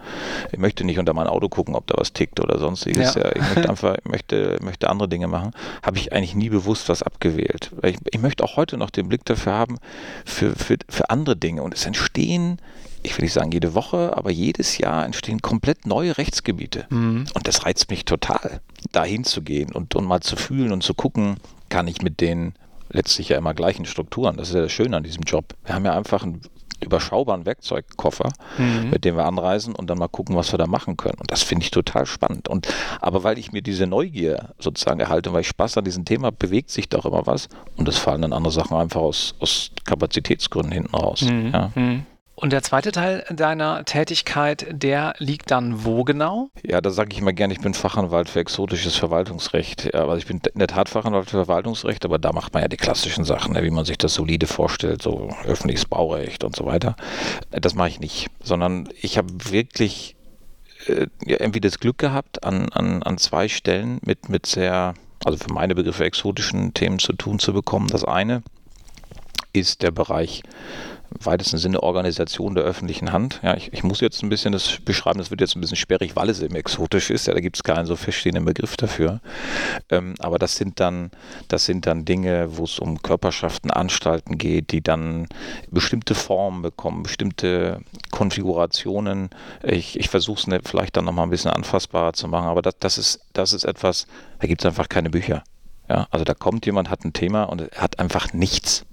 Ich 0.52 0.60
möchte 0.60 0.84
nicht 0.84 1.00
unter 1.00 1.14
mein 1.14 1.28
Auto 1.28 1.50
gucken, 1.50 1.76
ob 1.76 1.88
da 1.88 1.96
was 1.98 2.14
tickt 2.14 2.40
oder 2.40 2.58
sonstiges. 2.58 3.16
Ja. 3.16 3.28
Ja, 3.28 3.32
ich 3.36 3.42
möchte 3.42 3.70
einfach, 3.70 3.96
ich 3.98 4.10
möchte, 4.10 4.58
möchte 4.62 4.90
andere 4.90 5.10
Dinge 5.10 5.28
machen. 5.28 5.52
Habe 5.84 5.98
ich 5.98 6.14
eigentlich 6.14 6.36
nie 6.36 6.50
bewusst 6.50 6.90
was 6.90 7.04
abgewählt. 7.04 7.72
Weil 7.76 7.92
ich, 7.92 7.98
ich 8.12 8.22
möchte 8.22 8.44
auch 8.44 8.58
heute 8.58 8.78
noch 8.78 8.90
den 8.90 9.10
Blick 9.10 9.26
dafür 9.26 9.54
haben, 9.54 9.78
für, 10.26 10.56
für, 10.56 10.78
für 10.90 11.10
andere 11.10 11.36
Dinge. 11.36 11.64
Und 11.64 11.74
es 11.74 11.86
entstehen 11.86 12.60
ich 13.08 13.18
will 13.18 13.24
nicht 13.24 13.34
sagen 13.34 13.52
jede 13.52 13.74
Woche, 13.74 14.16
aber 14.16 14.32
jedes 14.32 14.78
Jahr 14.78 15.06
entstehen 15.06 15.42
komplett 15.42 15.86
neue 15.86 16.18
Rechtsgebiete. 16.18 16.86
Mhm. 16.90 17.26
Und 17.34 17.48
das 17.48 17.66
reizt 17.66 17.90
mich 17.90 18.06
total, 18.06 18.62
dahin 18.92 19.24
zu 19.24 19.42
gehen 19.42 19.72
und, 19.72 19.96
und 19.96 20.06
mal 20.06 20.22
zu 20.22 20.36
fühlen 20.36 20.72
und 20.72 20.84
zu 20.84 20.94
gucken, 20.94 21.38
kann 21.70 21.88
ich 21.88 22.02
mit 22.02 22.22
den 22.22 22.54
letztlich 22.90 23.30
ja 23.30 23.38
immer 23.38 23.54
gleichen 23.54 23.86
Strukturen. 23.86 24.38
Das 24.38 24.50
ist 24.50 24.56
ja 24.56 24.62
das 24.62 24.72
Schöne 24.72 24.98
an 24.98 25.04
diesem 25.04 25.24
Job. 25.24 25.56
Wir 25.66 25.76
haben 25.76 25.86
ja 25.86 25.94
einfach 25.94 26.24
einen 26.24 26.42
überschaubaren 26.80 27.46
Werkzeugkoffer, 27.46 28.30
mhm. 28.58 28.92
mit 28.92 29.04
dem 29.04 29.16
wir 29.16 29.26
anreisen 29.26 29.74
und 29.74 29.90
dann 29.90 29.98
mal 29.98 30.08
gucken, 30.08 30.36
was 30.36 30.54
wir 30.54 30.60
da 30.60 30.68
machen 30.68 30.96
können. 30.96 31.18
Und 31.20 31.32
das 31.32 31.44
finde 31.44 31.64
ich 31.64 31.72
total 31.72 32.06
spannend. 32.06 32.48
Und 32.48 32.68
aber 33.02 33.24
weil 33.24 33.40
ich 33.40 33.52
mir 33.52 33.62
diese 33.62 33.88
Neugier 33.88 34.54
sozusagen 34.60 35.00
erhalte, 35.00 35.34
weil 35.34 35.42
ich 35.42 35.48
Spaß 35.48 35.78
an 35.78 35.86
diesem 35.86 36.06
Thema, 36.06 36.32
bewegt 36.32 36.70
sich 36.70 36.90
doch 36.90 37.06
immer 37.06 37.26
was 37.26 37.50
und 37.78 37.88
es 37.88 37.98
fallen 37.98 38.22
dann 38.22 38.34
andere 38.34 38.54
Sachen 38.54 38.78
einfach 38.78 39.02
aus, 39.02 39.34
aus 39.40 39.72
Kapazitätsgründen 39.86 40.72
hinten 40.72 40.96
raus. 40.96 41.22
Mhm. 41.22 41.52
Ja. 41.52 41.72
Mhm. 41.74 42.06
Und 42.40 42.54
der 42.54 42.62
zweite 42.62 42.92
Teil 42.92 43.26
deiner 43.32 43.84
Tätigkeit, 43.84 44.68
der 44.70 45.16
liegt 45.18 45.50
dann 45.50 45.86
wo 45.86 46.04
genau? 46.04 46.52
Ja, 46.64 46.82
da 46.82 46.92
sage 46.92 47.10
ich 47.12 47.18
immer 47.18 47.34
gerne, 47.34 47.52
ich 47.52 47.62
bin 47.62 47.74
Fachanwalt 47.74 48.30
für 48.30 48.40
exotisches 48.40 48.96
Verwaltungsrecht. 48.96 49.90
Ja, 49.92 50.02
also 50.02 50.18
ich 50.18 50.28
bin 50.28 50.40
in 50.54 50.60
der 50.60 50.68
Tat 50.68 50.88
Fachanwalt 50.88 51.32
für 51.32 51.44
Verwaltungsrecht, 51.44 52.06
aber 52.06 52.20
da 52.20 52.34
macht 52.34 52.54
man 52.54 52.62
ja 52.62 52.68
die 52.68 52.78
klassischen 52.78 53.26
Sachen, 53.26 53.54
ne, 53.54 53.64
wie 53.64 53.72
man 53.72 53.86
sich 53.86 53.98
das 53.98 54.14
solide 54.14 54.46
vorstellt, 54.46 55.02
so 55.02 55.32
öffentliches 55.46 55.86
Baurecht 55.86 56.44
und 56.44 56.56
so 56.56 56.68
weiter. 56.68 56.96
Das 57.50 57.74
mache 57.74 57.90
ich 57.90 58.00
nicht, 58.00 58.28
sondern 58.44 58.88
ich 59.02 59.18
habe 59.18 59.30
wirklich 59.50 60.16
äh, 60.86 61.08
ja, 61.26 61.40
irgendwie 61.40 61.62
das 61.62 61.80
Glück 61.80 61.98
gehabt, 61.98 62.44
an, 62.44 62.70
an, 62.70 63.02
an 63.02 63.18
zwei 63.18 63.48
Stellen 63.48 63.98
mit, 64.06 64.30
mit 64.30 64.46
sehr, 64.46 64.94
also 65.26 65.40
für 65.40 65.52
meine 65.52 65.74
Begriffe 65.74 66.06
exotischen 66.06 66.76
Themen 66.76 67.00
zu 67.00 67.14
tun 67.14 67.40
zu 67.40 67.52
bekommen. 67.52 67.88
Das 67.88 68.04
eine 68.04 68.44
ist 69.54 69.82
der 69.82 69.90
Bereich 69.90 70.44
weitesten 71.20 71.58
Sinne 71.58 71.84
Organisation 71.84 72.56
der 72.56 72.64
öffentlichen 72.64 73.12
Hand. 73.12 73.40
Ja, 73.44 73.56
ich, 73.56 73.72
ich, 73.74 73.84
muss 73.84 74.02
jetzt 74.02 74.22
ein 74.24 74.30
bisschen 74.30 74.52
das 74.52 74.80
beschreiben, 74.84 75.20
das 75.20 75.32
wird 75.32 75.42
jetzt 75.42 75.56
ein 75.56 75.62
bisschen 75.62 75.78
sperrig, 75.78 76.16
weil 76.16 76.30
es 76.30 76.42
eben 76.42 76.56
exotisch 76.56 77.10
ist. 77.10 77.28
Ja, 77.28 77.34
da 77.34 77.40
gibt 77.40 77.56
es 77.56 77.64
keinen 77.64 77.86
so 77.86 77.96
verstehenden 77.96 78.46
Begriff 78.46 78.78
dafür. 78.78 79.22
Ähm, 79.90 80.16
aber 80.20 80.40
das 80.40 80.56
sind 80.56 80.80
dann, 80.80 81.12
das 81.48 81.66
sind 81.66 81.86
dann 81.86 82.06
Dinge, 82.06 82.58
wo 82.58 82.64
es 82.64 82.80
um 82.80 83.02
Körperschaften, 83.02 83.72
Anstalten 83.72 84.38
geht, 84.38 84.72
die 84.72 84.82
dann 84.82 85.28
bestimmte 85.72 86.16
Formen 86.16 86.62
bekommen, 86.62 87.04
bestimmte 87.04 87.80
Konfigurationen. 88.12 89.30
Ich, 89.64 90.00
ich 90.00 90.10
versuche 90.10 90.40
es 90.40 90.48
ne, 90.48 90.60
vielleicht 90.64 90.98
dann 90.98 91.06
nochmal 91.06 91.28
ein 91.28 91.32
bisschen 91.32 91.52
anfassbarer 91.52 92.14
zu 92.14 92.28
machen, 92.28 92.48
aber 92.48 92.62
das, 92.62 92.78
das, 92.80 92.98
ist, 92.98 93.22
das 93.34 93.54
ist 93.54 93.64
etwas, 93.64 94.08
da 94.40 94.48
gibt 94.48 94.62
es 94.62 94.66
einfach 94.66 94.90
keine 94.90 95.10
Bücher. 95.10 95.44
Ja, 95.90 96.08
also 96.12 96.26
da 96.26 96.34
kommt 96.34 96.66
jemand, 96.66 96.90
hat 96.90 97.06
ein 97.06 97.14
Thema 97.14 97.44
und 97.44 97.72
hat 97.78 98.00
einfach 98.00 98.34
nichts 98.34 98.86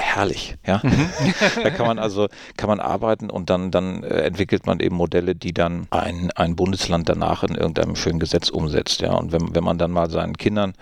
herrlich, 0.00 0.56
ja. 0.66 0.80
Mhm. 0.82 1.10
da 1.62 1.70
kann 1.70 1.86
man 1.86 1.98
also 1.98 2.28
kann 2.56 2.68
man 2.68 2.80
arbeiten 2.80 3.30
und 3.30 3.50
dann 3.50 3.70
dann 3.70 4.02
äh, 4.02 4.22
entwickelt 4.22 4.66
man 4.66 4.80
eben 4.80 4.96
Modelle, 4.96 5.34
die 5.34 5.52
dann 5.52 5.86
ein, 5.90 6.30
ein 6.32 6.56
Bundesland 6.56 7.08
danach 7.08 7.42
in 7.42 7.54
irgendeinem 7.54 7.96
schönen 7.96 8.18
Gesetz 8.18 8.48
umsetzt, 8.48 9.00
ja. 9.00 9.12
Und 9.14 9.32
wenn, 9.32 9.54
wenn 9.54 9.64
man 9.64 9.78
dann 9.78 9.90
mal 9.90 10.10
seinen 10.10 10.36
Kindern 10.36 10.74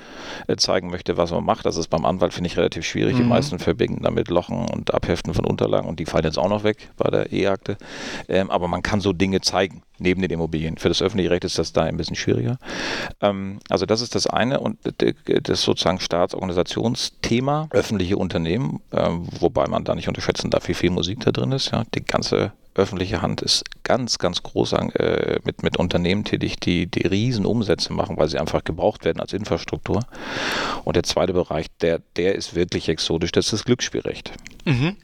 äh, 0.47 0.57
zeigen 0.57 0.91
möchte, 0.91 1.17
was 1.17 1.31
man 1.31 1.45
macht, 1.45 1.67
das 1.67 1.77
ist 1.77 1.89
beim 1.89 2.05
Anwalt 2.05 2.35
finde 2.35 2.49
ich 2.49 2.57
relativ 2.57 2.85
schwierig. 2.85 3.15
Mhm. 3.15 3.19
Die 3.19 3.25
meisten 3.25 3.59
verbinden 3.59 4.03
damit 4.03 4.29
Lochen 4.29 4.69
und 4.69 4.95
Abheften 4.95 5.35
von 5.35 5.45
Unterlagen 5.45 5.89
und 5.89 5.99
die 5.99 6.07
fallen 6.07 6.25
jetzt 6.25 6.39
auch 6.39 6.49
noch 6.49 6.65
weg 6.65 6.91
bei 6.97 7.11
der 7.11 7.33
E-Akte. 7.33 7.77
Ähm, 8.29 8.51
aber 8.51 8.69
man 8.69 8.83
kann 8.83 9.01
so 9.01 9.13
Dinge 9.13 9.41
zeigen 9.41 9.83
neben 10.03 10.21
den 10.21 10.31
Immobilien. 10.31 10.77
Für 10.77 10.89
das 10.89 11.01
öffentliche 11.01 11.31
Recht 11.31 11.45
ist 11.45 11.59
das 11.59 11.73
da 11.73 11.83
ein 11.83 11.97
bisschen 11.97 12.17
schwieriger. 12.17 12.59
Ähm, 13.21 13.61
also 13.69 13.87
das 13.87 14.01
ist 14.01 14.15
das 14.15 14.27
eine 14.27 14.61
und 14.61 14.79
das 14.85 15.63
sozusagen 15.63 16.01
Staatsorganisationsthema, 16.01 17.69
öffentliche 17.71 18.17
Unternehmen, 18.17 18.81
äh, 18.91 18.97
wobei 19.11 19.67
man 19.67 19.85
da 19.85 19.95
nicht 19.95 20.09
unterschätzen 20.09 20.51
darf, 20.51 20.69
wie 20.69 20.75
viel 20.75 20.91
Musik 20.91 21.21
da 21.21 21.33
drin 21.33 21.53
ist. 21.53 21.71
Ja, 21.71 21.85
die 21.95 22.05
ganze 22.05 22.53
öffentliche 22.75 23.23
Hand 23.23 23.43
ist 23.43 23.65
ganz, 23.83 24.19
ganz 24.19 24.43
groß 24.43 24.73
äh, 24.73 25.41
mit, 25.45 25.63
mit 25.63 25.77
Unternehmen 25.77 26.25
tätig, 26.25 26.59
die, 26.59 26.87
die 26.87 27.07
riesen 27.07 27.45
Umsätze 27.45 27.93
machen, 27.93 28.17
weil 28.17 28.29
sie 28.29 28.39
einfach 28.39 28.65
gebraucht 28.65 29.05
werden 29.05 29.21
als 29.21 29.33
Infrastruktur. 29.33 30.01
Und 30.85 30.97
der 30.97 31.03
zweite 31.03 31.33
Bereich, 31.33 31.67
der, 31.81 32.01
der 32.17 32.35
ist 32.35 32.55
wirklich 32.55 32.89
exotisch, 32.89 33.33
das 33.33 33.47
ist 33.47 33.53
das 33.53 33.65
Glücksspielrecht. 33.65 34.33
Mhm. 34.65 34.97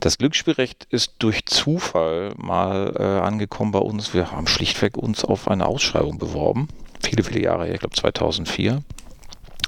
Das 0.00 0.18
Glücksspielrecht 0.18 0.86
ist 0.90 1.14
durch 1.20 1.46
Zufall 1.46 2.34
mal 2.36 2.94
äh, 2.98 3.02
angekommen 3.02 3.72
bei 3.72 3.78
uns. 3.78 4.12
Wir 4.12 4.32
haben 4.32 4.46
schlichtweg 4.46 4.98
uns 4.98 5.24
auf 5.24 5.48
eine 5.48 5.66
Ausschreibung 5.66 6.18
beworben. 6.18 6.68
Viele, 7.00 7.22
viele 7.22 7.42
Jahre 7.42 7.64
her, 7.64 7.74
ich 7.74 7.80
glaube 7.80 7.94
2004 7.94 8.82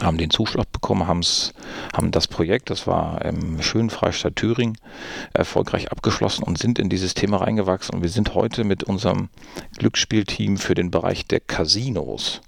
haben 0.02 0.18
den 0.18 0.30
Zuschlag 0.30 0.70
bekommen, 0.72 1.06
haben's, 1.06 1.54
haben 1.94 2.10
das 2.10 2.28
Projekt, 2.28 2.70
das 2.70 2.86
war 2.86 3.24
im 3.24 3.62
schönen 3.62 3.90
Freistaat 3.90 4.36
Thüringen, 4.36 4.76
erfolgreich 5.32 5.90
abgeschlossen 5.90 6.42
und 6.42 6.58
sind 6.58 6.78
in 6.78 6.88
dieses 6.88 7.14
Thema 7.14 7.38
reingewachsen. 7.38 7.94
Und 7.94 8.02
wir 8.02 8.10
sind 8.10 8.34
heute 8.34 8.64
mit 8.64 8.84
unserem 8.84 9.28
Glücksspielteam 9.78 10.58
für 10.58 10.74
den 10.74 10.90
Bereich 10.90 11.26
der 11.26 11.40
Casinos 11.40 12.40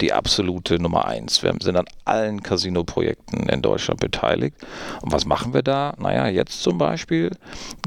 die 0.00 0.12
absolute 0.12 0.78
Nummer 0.78 1.06
eins. 1.06 1.42
Wir 1.42 1.54
sind 1.60 1.76
an 1.76 1.84
allen 2.04 2.42
Casino-Projekten 2.42 3.48
in 3.48 3.62
Deutschland 3.62 4.00
beteiligt. 4.00 4.56
Und 5.02 5.12
was 5.12 5.26
machen 5.26 5.52
wir 5.52 5.62
da? 5.62 5.94
Naja, 5.98 6.26
jetzt 6.26 6.62
zum 6.62 6.78
Beispiel 6.78 7.32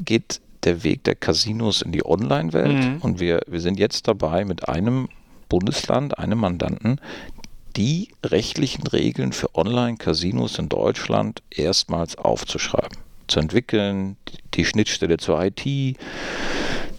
geht 0.05 0.39
der 0.63 0.83
Weg 0.83 1.03
der 1.03 1.15
Casinos 1.15 1.81
in 1.81 1.91
die 1.91 2.05
Online-Welt 2.05 2.85
mhm. 2.85 2.97
und 3.01 3.19
wir, 3.19 3.41
wir 3.47 3.59
sind 3.59 3.79
jetzt 3.79 4.07
dabei 4.07 4.45
mit 4.45 4.69
einem 4.69 5.09
Bundesland, 5.49 6.17
einem 6.17 6.39
Mandanten, 6.39 7.01
die 7.75 8.09
rechtlichen 8.23 8.85
Regeln 8.87 9.33
für 9.33 9.55
Online-Casinos 9.55 10.59
in 10.59 10.69
Deutschland 10.69 11.41
erstmals 11.49 12.17
aufzuschreiben, 12.17 12.97
zu 13.27 13.39
entwickeln, 13.39 14.17
die 14.53 14.65
Schnittstelle 14.65 15.17
zur 15.17 15.43
IT, 15.43 15.97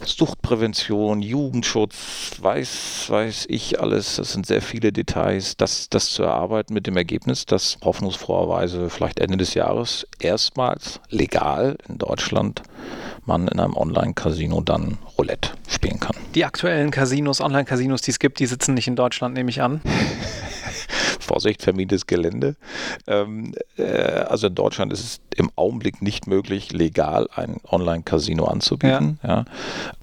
Suchtprävention, 0.07 1.23
Jugendschutz, 1.23 2.33
weiß, 2.39 3.07
weiß 3.09 3.47
ich 3.49 3.81
alles. 3.81 4.17
Das 4.17 4.33
sind 4.33 4.47
sehr 4.47 4.61
viele 4.61 4.93
Details. 4.93 5.57
Das, 5.57 5.89
das 5.89 6.11
zu 6.11 6.23
erarbeiten 6.23 6.75
mit 6.75 6.87
dem 6.87 6.97
Ergebnis, 6.97 7.47
dass 7.47 7.79
hoffnungsfroherweise 7.83 8.91
vielleicht 8.91 9.19
Ende 9.19 9.37
des 9.37 9.55
Jahres 9.55 10.07
erstmals 10.19 11.01
legal 11.09 11.79
in 11.89 11.99
Deutschland 11.99 12.63
man 13.25 13.49
in 13.49 13.59
einem 13.59 13.75
Online-Casino 13.75 14.61
dann 14.61 14.99
Roulette 15.17 15.53
spielen 15.69 15.99
kann. 15.99 16.15
Die 16.35 16.45
aktuellen 16.45 16.91
Casinos, 16.91 17.41
Online-Casinos, 17.41 18.03
die 18.03 18.11
es 18.11 18.19
gibt, 18.19 18.39
die 18.39 18.47
sitzen 18.47 18.75
nicht 18.75 18.89
in 18.89 18.97
Deutschland, 18.97 19.35
nehme 19.35 19.49
ich 19.51 19.63
an. 19.63 19.81
Vorsicht, 21.21 21.63
vermintes 21.63 22.07
Gelände. 22.07 22.57
Ähm, 23.07 23.55
äh, 23.77 23.85
also 23.85 24.49
in 24.49 24.55
Deutschland 24.55 24.93
ist 24.93 25.01
es 25.01 25.21
im 25.37 25.51
Augenblick 25.57 26.03
nicht 26.03 26.27
möglich, 26.27 26.73
legal 26.73 27.29
ein 27.35 27.59
Online-Casino 27.71 28.45
anzubieten. 28.45 29.19
Ja. 29.23 29.45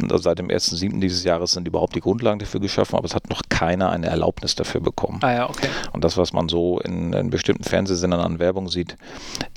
ja. 0.09 0.17
Seit 0.17 0.39
dem 0.39 0.47
1.7. 0.47 0.99
dieses 0.99 1.23
Jahres 1.23 1.51
sind 1.51 1.67
überhaupt 1.67 1.95
die 1.95 2.01
Grundlagen 2.01 2.39
dafür 2.39 2.59
geschaffen, 2.59 2.95
aber 2.95 3.05
es 3.05 3.15
hat 3.15 3.29
noch 3.29 3.41
keiner 3.49 3.89
eine 3.89 4.07
Erlaubnis 4.07 4.55
dafür 4.55 4.81
bekommen. 4.81 5.19
Ah 5.21 5.33
ja, 5.33 5.49
okay. 5.49 5.67
Und 5.93 6.03
das, 6.03 6.17
was 6.17 6.33
man 6.33 6.49
so 6.49 6.79
in, 6.79 7.13
in 7.13 7.29
bestimmten 7.29 7.63
Fernsehsendern 7.63 8.19
an 8.19 8.39
Werbung 8.39 8.69
sieht, 8.69 8.95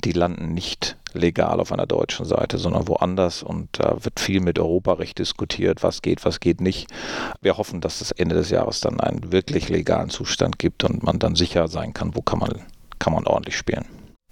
die 0.03 0.11
landen 0.11 0.53
nicht 0.53 0.97
legal 1.15 1.59
auf 1.59 1.71
einer 1.71 1.87
deutschen 1.87 2.25
Seite, 2.25 2.57
sondern 2.57 2.87
woanders. 2.87 3.41
Und 3.41 3.69
da 3.73 3.97
wird 4.01 4.19
viel 4.19 4.41
mit 4.41 4.59
Europarecht 4.59 5.17
diskutiert, 5.17 5.81
was 5.81 6.01
geht, 6.01 6.25
was 6.25 6.39
geht 6.39 6.61
nicht. 6.61 6.87
Wir 7.41 7.57
hoffen, 7.57 7.81
dass 7.81 8.01
es 8.01 8.11
Ende 8.11 8.35
des 8.35 8.49
Jahres 8.49 8.81
dann 8.81 8.99
einen 8.99 9.31
wirklich 9.31 9.69
legalen 9.69 10.09
Zustand 10.09 10.59
gibt 10.59 10.83
und 10.83 11.03
man 11.05 11.19
dann 11.19 11.35
sicher 11.35 11.67
sein 11.67 11.93
kann, 11.93 12.15
wo 12.15 12.21
kann 12.21 12.39
man, 12.39 12.51
kann 12.99 13.13
man 13.13 13.25
ordentlich 13.25 13.57
spielen. 13.57 13.85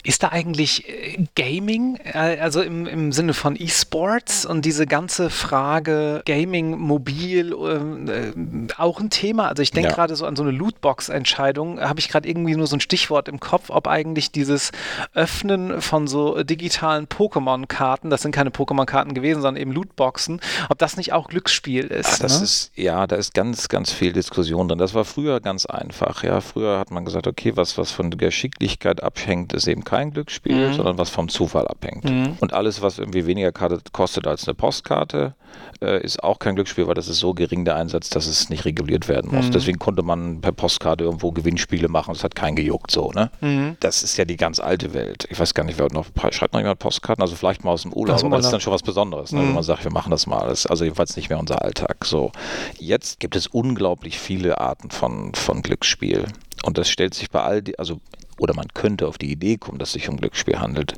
Ist 0.04 0.24
da 0.24 0.30
eigentlich 0.30 0.88
äh, 0.88 1.26
Gaming, 1.36 1.98
äh, 2.04 2.38
also 2.40 2.62
im, 2.62 2.86
im 2.86 3.12
Sinne 3.12 3.34
von 3.34 3.56
E-Sports 3.56 4.46
und 4.46 4.66
diese 4.66 4.86
ganze 4.86 5.30
Frage 5.30 6.22
Gaming, 6.26 6.78
mobil, 6.78 7.54
ähm, 7.54 8.10
äh, 8.10 8.74
auch 8.78 9.00
ein 9.00 9.10
Thema? 9.10 9.48
Also 9.48 9.64
ich 9.64 9.72
denke 9.72 9.90
ja. 9.90 9.96
gerade 9.96 10.16
so 10.16 10.26
an 10.26 10.36
so 10.36 10.44
eine 10.44 10.52
Lootbox-Entscheidung, 10.52 11.80
habe 11.80 12.00
ich 12.00 12.10
gerade 12.10 12.28
irgendwie 12.28 12.56
nur 12.56 12.68
so 12.68 12.76
ein 12.76 12.82
Stichwort 12.82 13.30
im 13.30 13.40
Kopf, 13.40 13.70
ob 13.70 13.88
eigentlich 13.88 14.32
dieses 14.32 14.72
Öffnen 15.14 15.82
von 15.82 16.08
so 16.08 16.44
digitalen 16.44 17.08
Pokémon-Karten, 17.08 18.10
das 18.10 18.22
sind 18.22 18.34
keine 18.34 18.50
Pokémon-Karten 18.50 19.14
gewesen, 19.14 19.42
sondern 19.42 19.62
eben 19.62 19.72
Lootboxen, 19.72 20.42
ob 20.70 20.78
das 20.80 20.98
nicht 20.98 21.14
auch 21.14 21.30
Glücksspiel 21.30 21.86
ist. 21.86 22.10
Ach, 22.14 22.20
das 22.20 22.40
ne? 22.40 22.44
ist, 22.44 22.72
ja, 22.76 23.08
da 23.08 23.16
ist 23.16 23.34
ganz, 23.34 23.70
ganz 23.70 23.92
viel 23.92 24.12
Diskussion 24.12 24.68
drin. 24.68 24.80
Das 24.80 24.94
war 24.94 25.06
früher 25.06 25.40
ganz 25.40 25.66
einfach. 25.66 26.24
Ja, 26.24 26.42
früher 26.42 26.78
hat 26.78 26.92
man 26.92 27.06
gesagt, 27.06 27.28
okay, 27.28 27.54
was, 27.56 27.78
was 27.78 27.92
von 27.92 28.12
Geschicklichkeit 28.12 29.02
abhängt, 29.02 29.54
ist 29.54 29.68
eben 29.68 29.84
kein 29.94 30.12
Glücksspiel, 30.12 30.70
mhm. 30.70 30.74
sondern 30.74 30.98
was 30.98 31.12
vom 31.12 31.30
Zufall 31.30 31.68
abhängt. 31.68 32.06
Mhm. 32.06 32.38
Und 32.40 32.52
alles, 32.54 32.82
was 32.82 32.98
irgendwie 32.98 33.28
weniger 33.28 33.52
kostet 33.52 34.26
als 34.26 34.48
eine 34.48 34.56
Postkarte, 34.56 35.36
äh, 35.84 36.04
ist 36.04 36.24
auch 36.24 36.40
kein 36.40 36.56
Glücksspiel, 36.56 36.88
weil 36.88 36.96
das 36.96 37.08
ist 37.08 37.20
so 37.20 37.36
gering 37.36 37.64
der 37.64 37.76
Einsatz, 37.76 38.10
dass 38.10 38.26
es 38.26 38.50
nicht 38.50 38.66
reguliert 38.66 39.08
werden 39.08 39.30
muss. 39.32 39.48
Mhm. 39.48 39.52
Deswegen 39.52 39.78
konnte 39.78 40.02
man 40.02 40.42
per 40.42 40.52
Postkarte 40.52 41.04
irgendwo 41.04 41.32
Gewinnspiele 41.32 41.90
machen. 41.90 42.16
Es 42.16 42.24
hat 42.24 42.34
keinen 42.34 42.56
gejuckt 42.56 42.90
so. 42.90 43.12
Ne? 43.12 43.30
Mhm. 43.42 43.78
Das 43.82 44.02
ist 44.02 44.18
ja 44.18 44.26
die 44.26 44.36
ganz 44.36 44.60
alte 44.60 44.96
Welt. 44.96 45.28
Ich 45.30 45.40
weiß 45.40 45.54
gar 45.54 45.64
nicht, 45.64 45.78
wer 45.78 45.92
noch 45.92 46.08
schreibt 46.32 46.54
noch 46.54 46.60
jemand 46.60 46.80
Postkarten, 46.80 47.22
also 47.22 47.36
vielleicht 47.36 47.64
mal 47.64 47.72
aus 47.72 47.84
dem 47.84 47.94
Urlaub, 47.94 48.24
aber 48.24 48.38
das 48.38 48.46
ist 48.48 48.52
dann 48.52 48.62
schon 48.62 48.74
was 48.74 48.82
Besonderes, 48.82 49.32
ne? 49.32 49.42
wenn 49.42 49.50
mhm. 49.50 49.54
man 49.54 49.64
sagt, 49.64 49.84
wir 49.84 49.92
machen 49.92 50.10
das 50.10 50.26
mal. 50.26 50.48
Das 50.48 50.62
ist 50.62 50.72
also 50.72 50.86
jedenfalls 50.86 51.16
nicht 51.16 51.30
mehr 51.30 51.38
unser 51.38 51.62
Alltag. 51.62 52.04
So, 52.04 52.32
jetzt 52.80 53.20
gibt 53.20 53.36
es 53.36 53.46
unglaublich 53.46 54.18
viele 54.18 54.60
Arten 54.60 54.90
von, 54.90 55.36
von 55.36 55.62
Glücksspiel. 55.62 56.26
Und 56.64 56.80
das 56.80 56.90
stellt 56.90 57.14
sich 57.14 57.30
bei 57.30 57.42
all 57.42 57.62
die, 57.62 57.78
also 57.78 58.00
oder 58.40 58.54
man 58.54 58.68
könnte 58.74 59.08
auf 59.08 59.18
die 59.18 59.32
Idee 59.32 59.58
kommen, 59.58 59.80
dass 59.80 59.90
es 59.90 59.94
sich 59.94 60.10
um 60.10 60.18
Glücksspiel 60.18 60.60
handelt. 60.60 60.94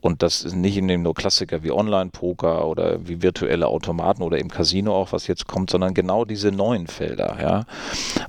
Und 0.00 0.22
das 0.22 0.42
ist 0.44 0.54
nicht 0.54 0.76
in 0.76 0.88
dem 0.88 1.02
nur 1.02 1.14
Klassiker 1.14 1.62
wie 1.62 1.72
Online-Poker 1.72 2.66
oder 2.66 3.06
wie 3.06 3.22
virtuelle 3.22 3.66
Automaten 3.66 4.22
oder 4.22 4.38
im 4.38 4.48
Casino 4.48 4.94
auch, 4.94 5.12
was 5.12 5.26
jetzt 5.26 5.46
kommt, 5.46 5.70
sondern 5.70 5.94
genau 5.94 6.24
diese 6.24 6.52
neuen 6.52 6.86
Felder. 6.86 7.36
Ja. 7.40 7.64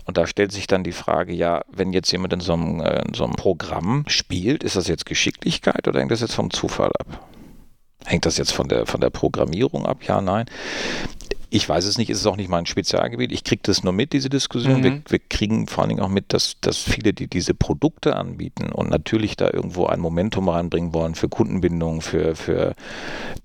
Und 0.05 0.17
da 0.17 0.27
stellt 0.27 0.51
sich 0.51 0.67
dann 0.67 0.83
die 0.83 0.91
Frage, 0.91 1.33
ja, 1.33 1.61
wenn 1.71 1.93
jetzt 1.93 2.11
jemand 2.11 2.33
in 2.33 2.39
so 2.39 2.53
einem, 2.53 2.81
äh, 2.81 3.01
in 3.07 3.13
so 3.13 3.23
einem 3.23 3.35
Programm 3.35 4.05
spielt, 4.07 4.63
ist 4.63 4.75
das 4.75 4.87
jetzt 4.87 5.05
Geschicklichkeit 5.05 5.87
oder 5.87 5.99
hängt 5.99 6.11
das 6.11 6.21
jetzt 6.21 6.35
vom 6.35 6.51
Zufall 6.51 6.91
ab? 6.99 7.27
Hängt 8.05 8.25
das 8.25 8.37
jetzt 8.37 8.53
von 8.53 8.69
der, 8.69 8.85
von 8.85 9.01
der 9.01 9.09
Programmierung 9.09 9.85
ab? 9.85 10.03
Ja, 10.03 10.21
nein. 10.21 10.45
Ich 11.49 11.67
weiß 11.67 11.85
es 11.85 11.97
nicht, 11.97 12.09
ist 12.09 12.19
es 12.19 12.25
auch 12.25 12.35
nicht 12.35 12.49
mein 12.49 12.65
Spezialgebiet. 12.65 13.31
Ich 13.31 13.43
kriege 13.43 13.61
das 13.63 13.83
nur 13.83 13.93
mit, 13.93 14.13
diese 14.13 14.29
Diskussion. 14.29 14.79
Mhm. 14.79 14.83
Wir, 14.83 15.01
wir, 15.07 15.19
kriegen 15.19 15.67
vor 15.67 15.83
allen 15.83 15.89
Dingen 15.89 16.01
auch 16.01 16.09
mit, 16.09 16.33
dass, 16.33 16.59
dass 16.61 16.77
viele, 16.77 17.13
die 17.13 17.27
diese 17.27 17.53
Produkte 17.53 18.15
anbieten 18.15 18.71
und 18.71 18.89
natürlich 18.89 19.37
da 19.37 19.49
irgendwo 19.51 19.85
ein 19.85 19.99
Momentum 19.99 20.49
reinbringen 20.49 20.93
wollen 20.93 21.15
für 21.15 21.29
Kundenbindung, 21.29 22.01
für, 22.01 22.35
für 22.35 22.75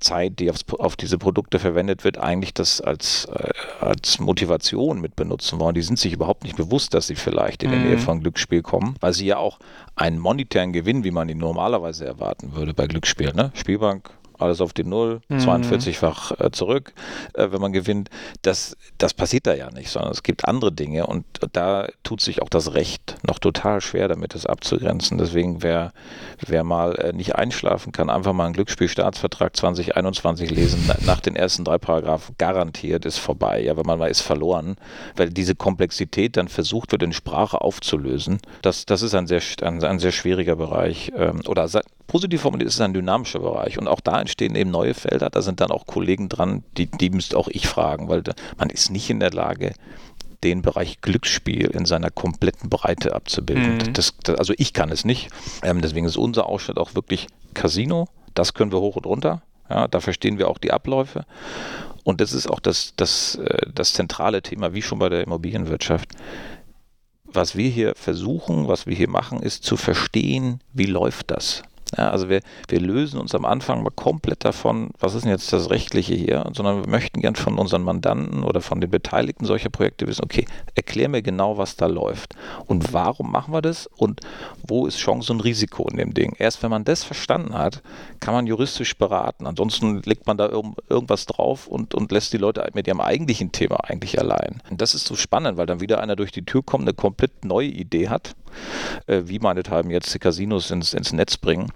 Zeit, 0.01 0.39
die 0.41 0.51
aufs, 0.51 0.65
auf 0.79 0.97
diese 0.97 1.19
Produkte 1.19 1.59
verwendet 1.59 2.05
wird, 2.05 2.19
eigentlich 2.19 2.55
das 2.55 2.81
als, 2.81 3.27
äh, 3.27 3.51
als 3.81 4.19
Motivation 4.19 5.01
mit 5.01 5.15
benutzen 5.15 5.61
wollen. 5.61 5.75
Die 5.75 5.83
sind 5.83 5.99
sich 5.99 6.13
überhaupt 6.13 6.45
nicht 6.45 6.57
bewusst, 6.57 6.95
dass 6.95 7.07
sie 7.07 7.15
vielleicht 7.15 7.63
in 7.63 7.71
mhm. 7.71 7.75
die 7.75 7.89
Nähe 7.89 7.99
von 7.99 8.21
Glücksspiel 8.21 8.63
kommen, 8.63 8.97
weil 9.01 9.13
sie 9.13 9.27
ja 9.27 9.37
auch 9.37 9.59
einen 9.95 10.19
monetären 10.19 10.73
Gewinn, 10.73 11.05
wie 11.05 11.11
man 11.11 11.29
ihn 11.29 11.39
normalerweise 11.39 12.07
erwarten 12.07 12.55
würde 12.55 12.75
bei 12.75 12.87
Glücksspiel, 12.87 13.33
ne? 13.33 13.53
Spielbank, 13.55 14.11
alles 14.43 14.61
auf 14.61 14.73
die 14.73 14.85
Null, 14.85 15.21
mhm. 15.29 15.39
42-fach 15.39 16.33
äh, 16.41 16.51
zurück, 16.51 16.93
äh, 17.35 17.49
wenn 17.51 17.61
man 17.61 17.73
gewinnt. 17.73 18.11
Das, 18.43 18.77
das 18.99 19.15
passiert 19.15 19.47
da 19.47 19.55
ja 19.55 19.71
nicht, 19.71 19.91
sondern 19.91 20.13
es 20.13 20.23
gibt 20.23 20.47
andere 20.47 20.73
Dinge 20.73 21.07
und 21.07 21.25
da 21.53 21.89
tut 22.03 22.21
sich 22.21 22.43
auch 22.43 22.49
das 22.49 22.75
Recht 22.75 23.17
noch 23.27 23.39
total 23.39 23.81
schwer, 23.81 24.09
damit 24.09 24.35
es 24.35 24.47
abzugrenzen. 24.47 25.19
Deswegen, 25.19 25.63
wer, 25.63 25.93
wer 26.47 26.65
mal 26.65 26.95
äh, 26.97 27.13
nicht 27.13 27.37
einschlafen 27.37 27.93
kann, 27.93 28.11
einfach 28.11 28.33
mal 28.33 28.45
einen 28.47 28.55
Glücksspielstaatsvertrag 28.55 29.57
2021 29.57 30.51
lesen, 30.51 30.91
nach 31.07 31.21
den 31.21 31.37
ersten 31.37 31.65
drei 31.65 31.79
Paragraphen 31.79 32.35
garantiert 32.39 33.05
ist 33.05 33.19
vorbei. 33.19 33.63
Ja, 33.63 33.77
wenn 33.77 33.87
man 33.87 33.99
mal 33.99 34.11
ist 34.11 34.21
verloren, 34.21 34.77
weil 35.17 35.31
diese 35.31 35.55
Komplexität 35.55 36.37
dann 36.37 36.49
versucht 36.49 36.93
wird, 36.93 37.03
in 37.03 37.13
Sprache 37.13 37.61
aufzulösen. 37.61 38.41
Das, 38.63 38.87
das 38.87 39.03
ist 39.03 39.15
ein 39.15 39.27
sehr, 39.27 39.41
ein, 39.63 39.83
ein 39.83 39.99
sehr 39.99 40.13
schwieriger 40.13 40.57
Bereich. 40.57 41.13
Ähm, 41.17 41.41
oder 41.47 41.69
positiv 42.07 42.43
formuliert 42.43 42.69
ist 42.69 42.75
es 42.75 42.81
ein 42.81 42.95
dynamischer 42.95 43.41
Bereich 43.41 43.79
und 43.79 43.89
auch 43.89 44.01
da 44.01 44.21
entstehen 44.21 44.55
eben 44.55 44.71
neue 44.71 44.95
Felder. 44.95 45.31
Da 45.31 45.43
sind 45.43 45.61
dann 45.61 45.71
auch 45.71 45.87
Kollegen 45.87 46.29
dran, 46.29 46.65
die, 46.77 46.87
die 46.87 47.11
müsste 47.11 47.37
auch 47.37 47.49
ich 47.49 47.67
fragen, 47.67 48.09
weil 48.09 48.23
man 48.59 48.71
ist 48.71 48.91
nicht 48.91 49.11
in 49.11 49.21
der 49.21 49.33
Lage, 49.33 49.73
den 50.45 50.63
Bereich 50.63 51.01
Glücksspiel 51.01 51.67
in 51.67 51.85
seiner 51.85 52.11
kompletten 52.11 52.69
Breite 52.69 53.15
abzubilden. 53.15 53.77
Mhm. 53.77 53.93
Das, 53.93 54.15
das, 54.25 54.39
also 54.39 54.55
ich 54.57 54.73
kann 54.73 54.91
es 54.91 55.05
nicht. 55.05 55.31
Ähm, 55.63 55.81
deswegen 55.81 56.07
ist 56.07 56.17
unser 56.17 56.47
Ausschnitt 56.47 56.79
auch 56.79 56.95
wirklich 56.95 57.29
Casino. 57.55 58.09
Das 58.35 58.55
können 58.55 58.73
wir 58.73 58.81
hoch 58.81 58.97
und 58.97 59.07
runter. 59.07 59.43
Ja, 59.71 59.87
da 59.87 60.01
verstehen 60.01 60.39
wir 60.39 60.49
auch 60.49 60.59
die 60.59 60.73
Abläufe. 60.73 61.25
Und 62.03 62.21
das 62.21 62.33
ist 62.33 62.51
auch 62.51 62.59
das, 62.59 62.95
das, 62.97 63.37
äh, 63.37 63.69
das 63.73 63.93
zentrale 63.93 64.43
Thema, 64.43 64.75
wie 64.75 64.83
schon 64.83 64.99
bei 64.99 65.09
der 65.09 65.23
Immobilienwirtschaft 65.23 66.09
was 67.35 67.57
wir 67.57 67.69
hier 67.69 67.95
versuchen, 67.95 68.69
was 68.69 68.87
wir 68.87 68.95
hier 68.95 69.09
machen, 69.09 69.43
ist 69.43 69.65
zu 69.65 69.77
verstehen, 69.77 70.61
wie 70.73 70.87
läuft 70.87 71.31
das? 71.31 71.63
Ja, 71.97 72.11
also 72.11 72.31
wir, 72.31 72.41
wir 72.69 72.81
lösen 72.81 73.21
uns 73.21 73.35
am 73.35 73.45
Anfang 73.45 73.83
mal 73.83 73.91
komplett 73.91 74.47
davon, 74.47 74.91
was 74.99 75.15
ist 75.15 75.25
denn 75.25 75.31
jetzt 75.31 75.53
das 75.53 75.69
Rechtliche 75.69 76.15
hier, 76.15 76.51
sondern 76.55 76.83
wir 76.85 76.91
möchten 76.91 77.21
gern 77.21 77.37
von 77.37 77.59
unseren 77.59 77.83
Mandanten 77.83 78.45
oder 78.45 78.63
von 78.63 78.81
den 78.81 78.91
Beteiligten 78.91 79.45
solcher 79.45 79.69
Projekte 79.69 80.07
wissen, 80.07 80.25
okay, 80.25 80.47
erklär 80.75 81.11
mir 81.11 81.21
genau, 81.21 81.59
was 81.59 81.77
da 81.77 81.87
läuft 81.87 82.35
und 82.67 82.95
warum 82.95 83.31
machen 83.31 83.53
wir 83.53 83.61
das 83.61 83.87
und 83.87 84.21
wo 84.67 84.87
ist 84.87 84.99
Chance 84.99 85.33
und 85.35 85.41
Risiko 85.41 85.87
in 85.89 85.99
dem 85.99 86.15
Ding. 86.15 86.35
Erst 86.39 86.63
wenn 86.63 86.71
man 86.71 86.85
das 86.85 87.05
verstanden 87.05 87.53
hat, 87.55 87.83
kann 88.21 88.33
man 88.33 88.47
juristisch 88.47 88.97
beraten. 88.97 89.47
Ansonsten 89.47 90.01
legt 90.03 90.27
man 90.27 90.39
da 90.39 90.49
irg 90.49 90.63
irgendwas 90.89 91.27
drauf 91.27 91.67
und, 91.67 91.95
und 91.95 92.11
lässt 92.11 92.33
die 92.33 92.39
Leute 92.39 92.67
mit 92.73 92.87
ihrem 92.87 93.01
eigentlichen 93.01 93.53
Thema 93.53 93.85
eigentlich 93.85 94.19
allein. 94.19 94.63
Und 94.71 94.81
das 94.81 94.95
ist 94.95 95.07
so 95.07 95.17
spannend, 95.17 95.59
weil 95.59 95.67
dann 95.67 95.81
wieder 95.81 96.01
einer 96.01 96.17
durch 96.17 96.33
die 96.33 96.45
Tür 96.45 96.63
kommt, 96.63 96.85
eine 96.85 96.95
komplett 96.95 97.45
neue 97.45 97.69
Idee 97.69 98.09
hat, 98.09 98.35
äh, 99.07 99.23
wie 99.27 99.39
meinethalben 99.39 99.91
jetzt 99.91 100.15
die 100.15 100.19
Casinos 100.19 100.71
ins, 100.71 100.95
ins 100.95 101.13
Netz 101.13 101.37
bringen 101.37 101.71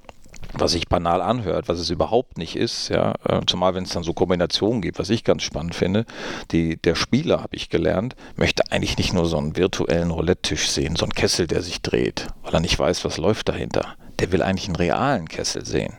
was 0.52 0.72
sich 0.72 0.88
banal 0.88 1.20
anhört, 1.20 1.68
was 1.68 1.78
es 1.78 1.90
überhaupt 1.90 2.38
nicht 2.38 2.56
ist, 2.56 2.88
ja, 2.88 3.14
äh, 3.28 3.40
zumal 3.46 3.74
wenn 3.74 3.84
es 3.84 3.90
dann 3.90 4.02
so 4.02 4.12
Kombinationen 4.12 4.80
gibt, 4.82 4.98
was 4.98 5.10
ich 5.10 5.24
ganz 5.24 5.42
spannend 5.42 5.74
finde, 5.74 6.06
die, 6.50 6.76
der 6.76 6.94
Spieler, 6.94 7.38
habe 7.42 7.56
ich 7.56 7.68
gelernt, 7.68 8.16
möchte 8.36 8.70
eigentlich 8.70 8.98
nicht 8.98 9.12
nur 9.12 9.26
so 9.26 9.38
einen 9.38 9.56
virtuellen 9.56 10.10
Roulette-Tisch 10.10 10.68
sehen, 10.70 10.96
so 10.96 11.04
einen 11.04 11.14
Kessel, 11.14 11.46
der 11.46 11.62
sich 11.62 11.82
dreht, 11.82 12.28
weil 12.42 12.54
er 12.54 12.60
nicht 12.60 12.78
weiß, 12.78 13.04
was 13.04 13.18
läuft 13.18 13.48
dahinter 13.48 13.96
der 14.18 14.32
will 14.32 14.42
eigentlich 14.42 14.68
einen 14.68 14.76
realen 14.76 15.28
Kessel 15.28 15.64
sehen. 15.64 15.94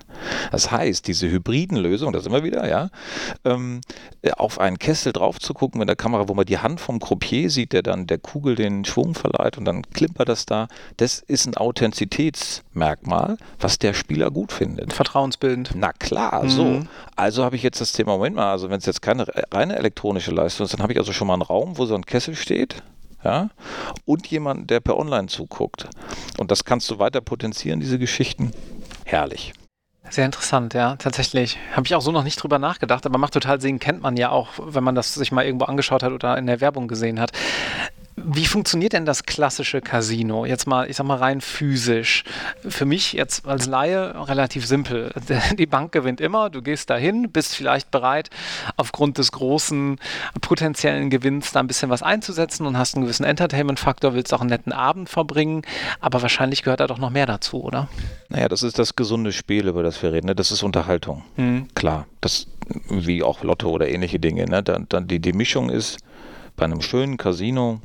Das 0.51 0.71
heißt, 0.71 1.07
diese 1.07 1.29
hybriden 1.29 1.77
Lösungen, 1.77 2.13
das 2.13 2.25
immer 2.25 2.43
wieder, 2.43 2.67
ja, 2.67 2.89
ähm, 3.45 3.81
auf 4.37 4.59
einen 4.59 4.79
Kessel 4.79 5.13
drauf 5.13 5.39
zu 5.39 5.53
gucken 5.53 5.79
mit 5.79 5.89
der 5.89 5.95
Kamera, 5.95 6.27
wo 6.27 6.33
man 6.33 6.45
die 6.45 6.57
Hand 6.57 6.79
vom 6.79 6.99
Croupier 6.99 7.49
sieht, 7.49 7.73
der 7.73 7.83
dann 7.83 8.07
der 8.07 8.17
Kugel 8.17 8.55
den 8.55 8.85
Schwung 8.85 9.13
verleiht 9.13 9.57
und 9.57 9.65
dann 9.65 9.83
klimpert 9.83 10.29
das 10.29 10.45
da, 10.45 10.67
das 10.97 11.19
ist 11.19 11.45
ein 11.45 11.55
Authentizitätsmerkmal, 11.55 13.37
was 13.59 13.77
der 13.79 13.93
Spieler 13.93 14.31
gut 14.31 14.51
findet. 14.51 14.93
Vertrauensbildend. 14.93 15.71
Na 15.75 15.93
klar, 15.93 16.43
mhm. 16.43 16.49
so. 16.49 16.81
Also 17.15 17.43
habe 17.43 17.55
ich 17.55 17.63
jetzt 17.63 17.81
das 17.81 17.91
Thema, 17.91 18.13
Moment 18.13 18.35
mal, 18.35 18.51
also 18.51 18.69
wenn 18.69 18.79
es 18.79 18.85
jetzt 18.85 19.01
keine 19.01 19.25
reine 19.51 19.75
elektronische 19.75 20.31
Leistung 20.31 20.65
ist, 20.65 20.73
dann 20.73 20.81
habe 20.81 20.93
ich 20.93 20.99
also 20.99 21.13
schon 21.13 21.27
mal 21.27 21.33
einen 21.33 21.43
Raum, 21.43 21.77
wo 21.77 21.85
so 21.85 21.95
ein 21.95 22.05
Kessel 22.05 22.35
steht 22.35 22.83
ja, 23.27 23.49
und 24.05 24.27
jemanden, 24.27 24.67
der 24.67 24.79
per 24.79 24.97
Online 24.97 25.27
zuguckt. 25.27 25.89
Und 26.37 26.49
das 26.49 26.63
kannst 26.63 26.89
du 26.89 26.97
weiter 26.97 27.19
potenzieren, 27.19 27.81
diese 27.81 27.99
Geschichten. 27.99 28.53
Herrlich. 29.03 29.53
Sehr 30.09 30.25
interessant, 30.25 30.73
ja, 30.73 30.95
tatsächlich. 30.95 31.57
Habe 31.73 31.85
ich 31.85 31.93
auch 31.93 32.01
so 32.01 32.13
noch 32.13 32.23
nicht 32.23 32.41
drüber 32.41 32.57
nachgedacht, 32.57 33.05
aber 33.05 33.17
macht 33.17 33.33
total 33.33 33.59
Sinn, 33.59 33.79
kennt 33.79 34.01
man 34.01 34.15
ja 34.15 34.29
auch, 34.29 34.51
wenn 34.57 34.83
man 34.83 34.95
das 34.95 35.13
sich 35.13 35.33
mal 35.33 35.45
irgendwo 35.45 35.65
angeschaut 35.65 36.03
hat 36.03 36.13
oder 36.13 36.37
in 36.37 36.47
der 36.47 36.61
Werbung 36.61 36.87
gesehen 36.87 37.19
hat. 37.19 37.33
Wie 38.29 38.45
funktioniert 38.45 38.91
denn 38.91 39.05
das 39.05 39.23
klassische 39.23 39.79
Casino? 39.79 40.45
Jetzt 40.45 40.67
mal, 40.67 40.89
ich 40.89 40.97
sag 40.97 41.05
mal 41.05 41.15
rein 41.15 41.39
physisch. 41.39 42.25
Für 42.67 42.83
mich 42.83 43.13
jetzt 43.13 43.47
als 43.47 43.67
Laie 43.67 44.27
relativ 44.27 44.65
simpel. 44.65 45.13
Die 45.57 45.65
Bank 45.65 45.93
gewinnt 45.93 46.19
immer, 46.19 46.49
du 46.49 46.61
gehst 46.61 46.89
dahin, 46.89 47.31
bist 47.31 47.55
vielleicht 47.55 47.89
bereit, 47.89 48.29
aufgrund 48.75 49.17
des 49.17 49.31
großen 49.31 49.97
potenziellen 50.41 51.09
Gewinns 51.09 51.53
da 51.53 51.61
ein 51.61 51.67
bisschen 51.67 51.89
was 51.89 52.03
einzusetzen 52.03 52.65
und 52.65 52.77
hast 52.77 52.95
einen 52.95 53.05
gewissen 53.05 53.23
Entertainment-Faktor, 53.23 54.13
willst 54.13 54.33
auch 54.33 54.41
einen 54.41 54.49
netten 54.49 54.73
Abend 54.73 55.07
verbringen, 55.07 55.61
aber 56.01 56.21
wahrscheinlich 56.21 56.63
gehört 56.63 56.81
da 56.81 56.87
doch 56.87 56.97
noch 56.97 57.11
mehr 57.11 57.27
dazu, 57.27 57.63
oder? 57.63 57.87
Naja, 58.27 58.49
das 58.49 58.61
ist 58.61 58.77
das 58.77 58.97
gesunde 58.97 59.31
Spiel, 59.31 59.69
über 59.69 59.83
das 59.83 60.03
wir 60.03 60.11
reden. 60.11 60.27
Ne? 60.27 60.35
Das 60.35 60.51
ist 60.51 60.63
Unterhaltung. 60.63 61.23
Mhm. 61.37 61.69
Klar. 61.75 62.07
Das, 62.19 62.47
wie 62.89 63.23
auch 63.23 63.41
Lotto 63.43 63.69
oder 63.69 63.87
ähnliche 63.87 64.19
Dinge. 64.19 64.43
Ne? 64.47 64.63
Dann, 64.63 64.85
dann 64.89 65.07
die, 65.07 65.21
die 65.21 65.31
Mischung 65.31 65.69
ist 65.69 65.99
bei 66.57 66.65
einem 66.65 66.81
schönen 66.81 67.15
Casino 67.15 67.79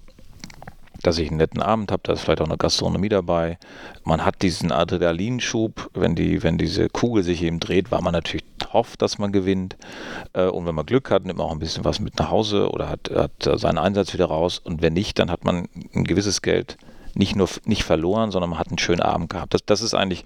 dass 1.03 1.19
ich 1.19 1.29
einen 1.29 1.39
netten 1.39 1.63
Abend 1.63 1.93
habe, 1.93 2.03
da 2.05 2.13
ist 2.13 2.21
vielleicht 2.21 2.41
auch 2.41 2.47
eine 2.47 2.57
Gastronomie 2.57 3.09
dabei. 3.09 3.59
Man 4.05 4.25
hat 4.25 4.43
diesen 4.43 4.73
Adrenalinschub, 4.73 5.91
wenn, 5.95 6.15
die, 6.15 6.43
wenn 6.43 6.59
diese 6.59 6.89
Kugel 6.89 7.23
sich 7.23 7.43
eben 7.43 7.61
dreht, 7.61 7.91
weil 7.91 8.03
man 8.03 8.13
natürlich 8.13 8.45
hofft, 8.73 9.03
dass 9.03 9.19
man 9.19 9.33
gewinnt. 9.33 9.77
Äh, 10.33 10.47
und 10.47 10.67
wenn 10.67 10.75
man 10.75 10.87
Glück 10.87 11.11
hat, 11.11 11.25
nimmt 11.25 11.39
man 11.39 11.47
auch 11.47 11.53
ein 11.53 11.59
bisschen 11.59 11.85
was 11.85 12.01
mit 12.01 12.19
nach 12.19 12.31
Hause 12.31 12.71
oder 12.71 12.89
hat, 12.89 13.11
hat 13.15 13.61
seinen 13.61 13.79
Einsatz 13.79 14.13
wieder 14.15 14.27
raus. 14.27 14.59
Und 14.59 14.83
wenn 14.83 14.93
nicht, 14.93 15.19
dann 15.19 15.31
hat 15.31 15.45
man 15.45 15.69
ein 15.95 16.05
gewisses 16.05 16.43
Geld 16.43 16.77
nicht 17.15 17.37
nur 17.37 17.49
nicht 17.65 17.85
verloren, 17.85 18.31
sondern 18.31 18.51
man 18.51 18.59
hat 18.59 18.69
einen 18.69 18.79
schönen 18.79 19.03
Abend 19.03 19.31
gehabt. 19.31 19.55
Das, 19.55 19.65
das 19.67 19.83
ist 19.83 19.95
eigentlich, 19.95 20.25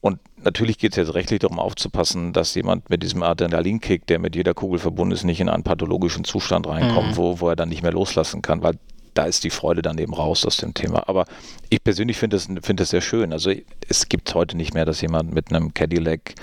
und 0.00 0.18
natürlich 0.42 0.78
geht 0.78 0.92
es 0.92 0.96
jetzt 0.96 1.14
rechtlich 1.14 1.40
darum 1.40 1.58
aufzupassen, 1.58 2.32
dass 2.32 2.54
jemand 2.54 2.90
mit 2.90 3.02
diesem 3.02 3.22
Adrenalinkick, 3.22 4.06
der 4.06 4.18
mit 4.18 4.36
jeder 4.36 4.54
Kugel 4.54 4.78
verbunden 4.78 5.12
ist, 5.12 5.24
nicht 5.24 5.40
in 5.40 5.48
einen 5.48 5.62
pathologischen 5.62 6.24
Zustand 6.24 6.66
reinkommt, 6.66 7.12
mhm. 7.12 7.16
wo, 7.16 7.40
wo 7.40 7.48
er 7.48 7.56
dann 7.56 7.68
nicht 7.68 7.82
mehr 7.82 7.92
loslassen 7.92 8.42
kann, 8.42 8.62
weil 8.62 8.74
da 9.14 9.24
ist 9.24 9.44
die 9.44 9.50
Freude 9.50 9.82
dann 9.82 9.98
eben 9.98 10.14
raus 10.14 10.44
aus 10.44 10.56
dem 10.58 10.74
Thema. 10.74 11.08
Aber 11.08 11.24
ich 11.68 11.82
persönlich 11.82 12.16
finde 12.16 12.36
das, 12.36 12.48
find 12.62 12.80
das 12.80 12.90
sehr 12.90 13.00
schön. 13.00 13.32
Also 13.32 13.52
es 13.88 14.08
gibt 14.08 14.34
heute 14.34 14.56
nicht 14.56 14.74
mehr, 14.74 14.84
dass 14.84 15.00
jemand 15.00 15.32
mit 15.32 15.52
einem 15.52 15.72
Cadillac 15.74 16.34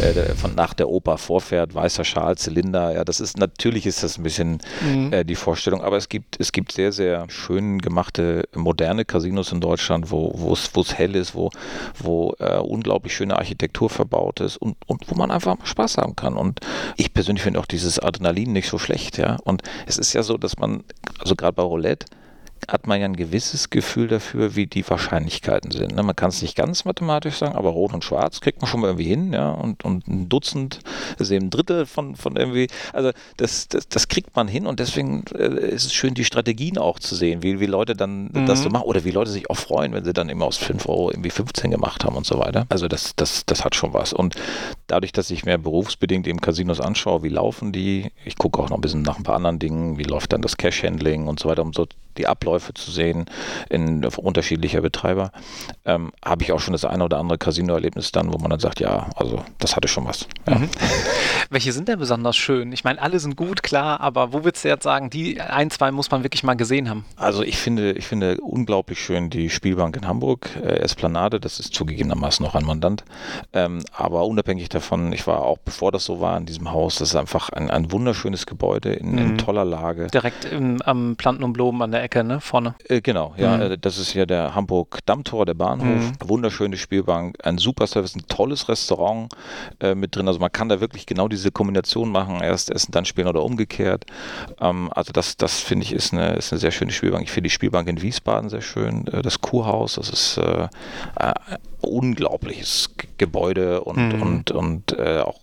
äh, 0.00 0.34
von 0.34 0.54
nach 0.54 0.74
der 0.74 0.88
Oper 0.88 1.18
vorfährt, 1.18 1.74
weißer 1.74 2.04
Schal, 2.04 2.36
Zylinder. 2.36 2.92
Ja, 2.92 3.04
das 3.04 3.20
ist 3.20 3.38
natürlich 3.38 3.86
ist 3.86 4.02
das 4.02 4.18
ein 4.18 4.22
bisschen 4.22 4.58
mhm. 4.82 5.12
äh, 5.12 5.24
die 5.24 5.34
Vorstellung, 5.34 5.82
aber 5.82 5.96
es 5.96 6.08
gibt, 6.08 6.38
es 6.38 6.52
gibt 6.52 6.72
sehr, 6.72 6.92
sehr 6.92 7.26
schön 7.28 7.78
gemachte 7.78 8.48
moderne 8.54 9.04
Casinos 9.04 9.52
in 9.52 9.60
Deutschland, 9.60 10.10
wo 10.10 10.52
es 10.52 10.94
hell 10.94 11.16
ist, 11.16 11.34
wo, 11.34 11.50
wo 11.98 12.34
äh, 12.38 12.58
unglaublich 12.58 13.14
schöne 13.14 13.36
Architektur 13.36 13.88
verbaut 13.90 14.40
ist 14.40 14.56
und, 14.56 14.76
und 14.86 15.10
wo 15.10 15.14
man 15.14 15.30
einfach 15.30 15.56
Spaß 15.64 15.98
haben 15.98 16.16
kann. 16.16 16.36
Und 16.36 16.60
ich 16.96 17.12
persönlich 17.12 17.42
finde 17.42 17.60
auch 17.60 17.66
dieses 17.66 17.98
Adrenalin 17.98 18.52
nicht 18.52 18.68
so 18.68 18.78
schlecht, 18.78 19.18
ja. 19.18 19.36
Und 19.44 19.62
es 19.86 19.98
ist 19.98 20.12
ja 20.12 20.22
so, 20.22 20.36
dass 20.36 20.58
man, 20.58 20.84
also 21.18 21.36
gerade 21.36 21.54
bei 21.54 21.62
Roulette, 21.62 22.06
hat 22.68 22.86
man 22.86 22.98
ja 22.98 23.06
ein 23.06 23.16
gewisses 23.16 23.70
Gefühl 23.70 24.08
dafür, 24.08 24.56
wie 24.56 24.66
die 24.66 24.88
Wahrscheinlichkeiten 24.88 25.70
sind. 25.70 25.94
Ne? 25.94 26.02
Man 26.02 26.16
kann 26.16 26.30
es 26.30 26.42
nicht 26.42 26.56
ganz 26.56 26.84
mathematisch 26.84 27.36
sagen, 27.36 27.54
aber 27.54 27.70
Rot 27.70 27.92
und 27.92 28.04
Schwarz 28.04 28.40
kriegt 28.40 28.60
man 28.60 28.70
schon 28.70 28.80
mal 28.80 28.88
irgendwie 28.88 29.08
hin, 29.08 29.32
ja, 29.32 29.50
und, 29.50 29.84
und 29.84 30.08
ein 30.08 30.28
Dutzend, 30.28 30.80
ist 31.18 31.30
eben 31.30 31.46
ein 31.46 31.50
Drittel 31.50 31.86
von, 31.86 32.16
von 32.16 32.36
irgendwie, 32.36 32.68
also 32.92 33.10
das, 33.36 33.68
das, 33.68 33.88
das 33.88 34.08
kriegt 34.08 34.34
man 34.36 34.48
hin 34.48 34.66
und 34.66 34.80
deswegen 34.80 35.24
äh, 35.34 35.68
ist 35.68 35.84
es 35.84 35.92
schön, 35.92 36.14
die 36.14 36.24
Strategien 36.24 36.78
auch 36.78 36.98
zu 36.98 37.14
sehen, 37.14 37.42
wie, 37.42 37.60
wie 37.60 37.66
Leute 37.66 37.94
dann 37.94 38.30
mhm. 38.32 38.46
das 38.46 38.62
so 38.62 38.70
machen 38.70 38.84
oder 38.84 39.04
wie 39.04 39.10
Leute 39.10 39.30
sich 39.30 39.50
auch 39.50 39.58
freuen, 39.58 39.92
wenn 39.92 40.04
sie 40.04 40.12
dann 40.12 40.28
immer 40.28 40.46
aus 40.46 40.56
5 40.56 40.88
Euro 40.88 41.10
irgendwie 41.10 41.30
15 41.30 41.70
gemacht 41.70 42.04
haben 42.04 42.16
und 42.16 42.26
so 42.26 42.38
weiter. 42.38 42.66
Also 42.68 42.88
das, 42.88 43.14
das, 43.16 43.44
das 43.46 43.64
hat 43.64 43.74
schon 43.74 43.92
was. 43.92 44.12
Und 44.12 44.36
dadurch, 44.86 45.12
dass 45.12 45.30
ich 45.30 45.44
mehr 45.44 45.58
berufsbedingt 45.58 46.26
eben 46.26 46.40
Casinos 46.40 46.80
anschaue, 46.80 47.22
wie 47.22 47.28
laufen 47.28 47.72
die, 47.72 48.10
ich 48.24 48.36
gucke 48.36 48.60
auch 48.60 48.70
noch 48.70 48.78
ein 48.78 48.80
bisschen 48.80 49.02
nach 49.02 49.16
ein 49.16 49.22
paar 49.22 49.36
anderen 49.36 49.58
Dingen, 49.58 49.98
wie 49.98 50.04
läuft 50.04 50.32
dann 50.32 50.42
das 50.42 50.56
Cash-Handling 50.56 51.26
und 51.26 51.40
so 51.40 51.48
weiter, 51.48 51.62
um 51.62 51.72
so 51.72 51.86
die 52.16 52.26
Abläufe 52.26 52.74
zu 52.74 52.90
sehen 52.90 53.26
in 53.68 54.04
unterschiedlicher 54.04 54.80
Betreiber, 54.80 55.32
ähm, 55.84 56.12
habe 56.24 56.44
ich 56.44 56.52
auch 56.52 56.60
schon 56.60 56.72
das 56.72 56.84
eine 56.84 57.04
oder 57.04 57.18
andere 57.18 57.38
Casino-Erlebnis 57.38 58.12
dann, 58.12 58.32
wo 58.32 58.38
man 58.38 58.50
dann 58.50 58.60
sagt, 58.60 58.80
ja, 58.80 59.10
also 59.16 59.44
das 59.58 59.76
hatte 59.76 59.88
schon 59.88 60.06
was. 60.06 60.28
Ja. 60.48 60.56
Mhm. 60.56 60.68
Welche 61.50 61.72
sind 61.72 61.88
denn 61.88 61.98
besonders 61.98 62.36
schön? 62.36 62.72
Ich 62.72 62.84
meine, 62.84 63.00
alle 63.00 63.18
sind 63.18 63.36
gut, 63.36 63.62
klar, 63.62 64.00
aber 64.00 64.32
wo 64.32 64.44
würdest 64.44 64.64
du 64.64 64.68
jetzt 64.68 64.84
sagen, 64.84 65.10
die 65.10 65.40
ein, 65.40 65.70
zwei 65.70 65.90
muss 65.90 66.10
man 66.10 66.22
wirklich 66.22 66.42
mal 66.42 66.54
gesehen 66.54 66.88
haben? 66.88 67.04
Also 67.16 67.42
ich 67.42 67.56
finde, 67.56 67.92
ich 67.92 68.06
finde 68.06 68.38
unglaublich 68.40 69.00
schön 69.00 69.30
die 69.30 69.50
Spielbank 69.50 69.96
in 69.96 70.06
Hamburg, 70.06 70.50
äh, 70.62 70.78
Esplanade, 70.78 71.40
das 71.40 71.60
ist 71.60 71.74
zugegebenermaßen 71.74 72.44
noch 72.44 72.54
ein 72.54 72.64
Mandant, 72.64 73.04
ähm, 73.52 73.82
aber 73.92 74.24
unabhängig 74.26 74.68
davon, 74.74 75.12
ich 75.12 75.26
war 75.26 75.42
auch, 75.42 75.58
bevor 75.58 75.92
das 75.92 76.04
so 76.04 76.20
war, 76.20 76.36
in 76.36 76.46
diesem 76.46 76.72
Haus, 76.72 76.96
das 76.96 77.10
ist 77.10 77.16
einfach 77.16 77.50
ein, 77.50 77.70
ein 77.70 77.92
wunderschönes 77.92 78.46
Gebäude 78.46 78.92
in, 78.92 79.12
mhm. 79.12 79.18
in 79.18 79.38
toller 79.38 79.64
Lage. 79.64 80.08
Direkt 80.08 80.44
im, 80.44 80.80
am 80.82 81.16
Planten 81.16 81.44
und 81.44 81.52
Blumen 81.52 81.82
an 81.82 81.90
der 81.90 82.02
Ecke, 82.02 82.24
ne? 82.24 82.40
Vorne. 82.40 82.74
Äh, 82.88 83.00
genau, 83.00 83.34
ja. 83.36 83.56
Mhm. 83.56 83.62
Äh, 83.62 83.78
das 83.78 83.98
ist 83.98 84.14
ja 84.14 84.26
der 84.26 84.54
Hamburg 84.54 84.98
Dammtor, 85.06 85.46
der 85.46 85.54
Bahnhof. 85.54 85.86
Mhm. 85.86 86.12
Wunderschöne 86.24 86.76
Spielbank, 86.76 87.36
ein 87.42 87.58
super 87.58 87.86
Service, 87.86 88.14
ein 88.14 88.26
tolles 88.28 88.68
Restaurant 88.68 89.32
äh, 89.80 89.94
mit 89.94 90.16
drin. 90.16 90.28
Also 90.28 90.40
man 90.40 90.52
kann 90.52 90.68
da 90.68 90.80
wirklich 90.80 91.06
genau 91.06 91.28
diese 91.28 91.50
Kombination 91.50 92.10
machen, 92.10 92.40
erst 92.40 92.70
essen, 92.70 92.92
dann 92.92 93.04
spielen 93.04 93.28
oder 93.28 93.42
umgekehrt. 93.42 94.04
Ähm, 94.60 94.90
also 94.94 95.12
das, 95.12 95.36
das 95.36 95.60
finde 95.60 95.84
ich 95.84 95.92
ist 95.92 96.12
eine, 96.12 96.34
ist 96.34 96.52
eine 96.52 96.60
sehr 96.60 96.70
schöne 96.70 96.92
Spielbank. 96.92 97.24
Ich 97.24 97.32
finde 97.32 97.48
die 97.48 97.54
Spielbank 97.54 97.88
in 97.88 98.02
Wiesbaden 98.02 98.50
sehr 98.50 98.62
schön. 98.62 99.06
Äh, 99.06 99.22
das 99.22 99.40
Kurhaus, 99.40 99.94
das 99.94 100.10
ist 100.10 100.38
äh, 100.38 100.68
unglaubliches 101.80 102.90
Gebäude 103.18 103.82
und, 103.82 103.96
mhm. 103.96 104.22
und, 104.22 104.50
und 104.64 104.98
äh, 104.98 105.20
auch 105.20 105.40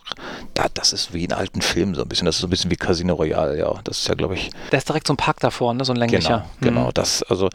da, 0.55 0.65
das 0.73 0.93
ist 0.93 1.13
wie 1.13 1.23
in 1.23 1.33
alten 1.33 1.61
Filmen 1.61 1.95
so 1.95 2.01
ein 2.01 2.09
bisschen. 2.09 2.25
Das 2.25 2.35
ist 2.35 2.41
so 2.41 2.47
ein 2.47 2.49
bisschen 2.49 2.71
wie 2.71 2.75
Casino 2.75 3.13
Royale, 3.13 3.57
ja. 3.57 3.73
Das 3.83 3.99
ist 3.99 4.07
ja, 4.07 4.15
glaube 4.15 4.33
ich. 4.33 4.49
Da 4.71 4.77
ist 4.77 4.89
direkt 4.89 5.07
so 5.07 5.13
ein 5.13 5.17
Park 5.17 5.39
davor, 5.39 5.73
ne? 5.73 5.85
so 5.85 5.93
ein 5.93 5.97
länglicher. 5.97 6.45
Genau, 6.59 6.73
genau. 6.73 6.87
Mhm. 6.87 6.93
Das, 6.95 7.23
also, 7.23 7.49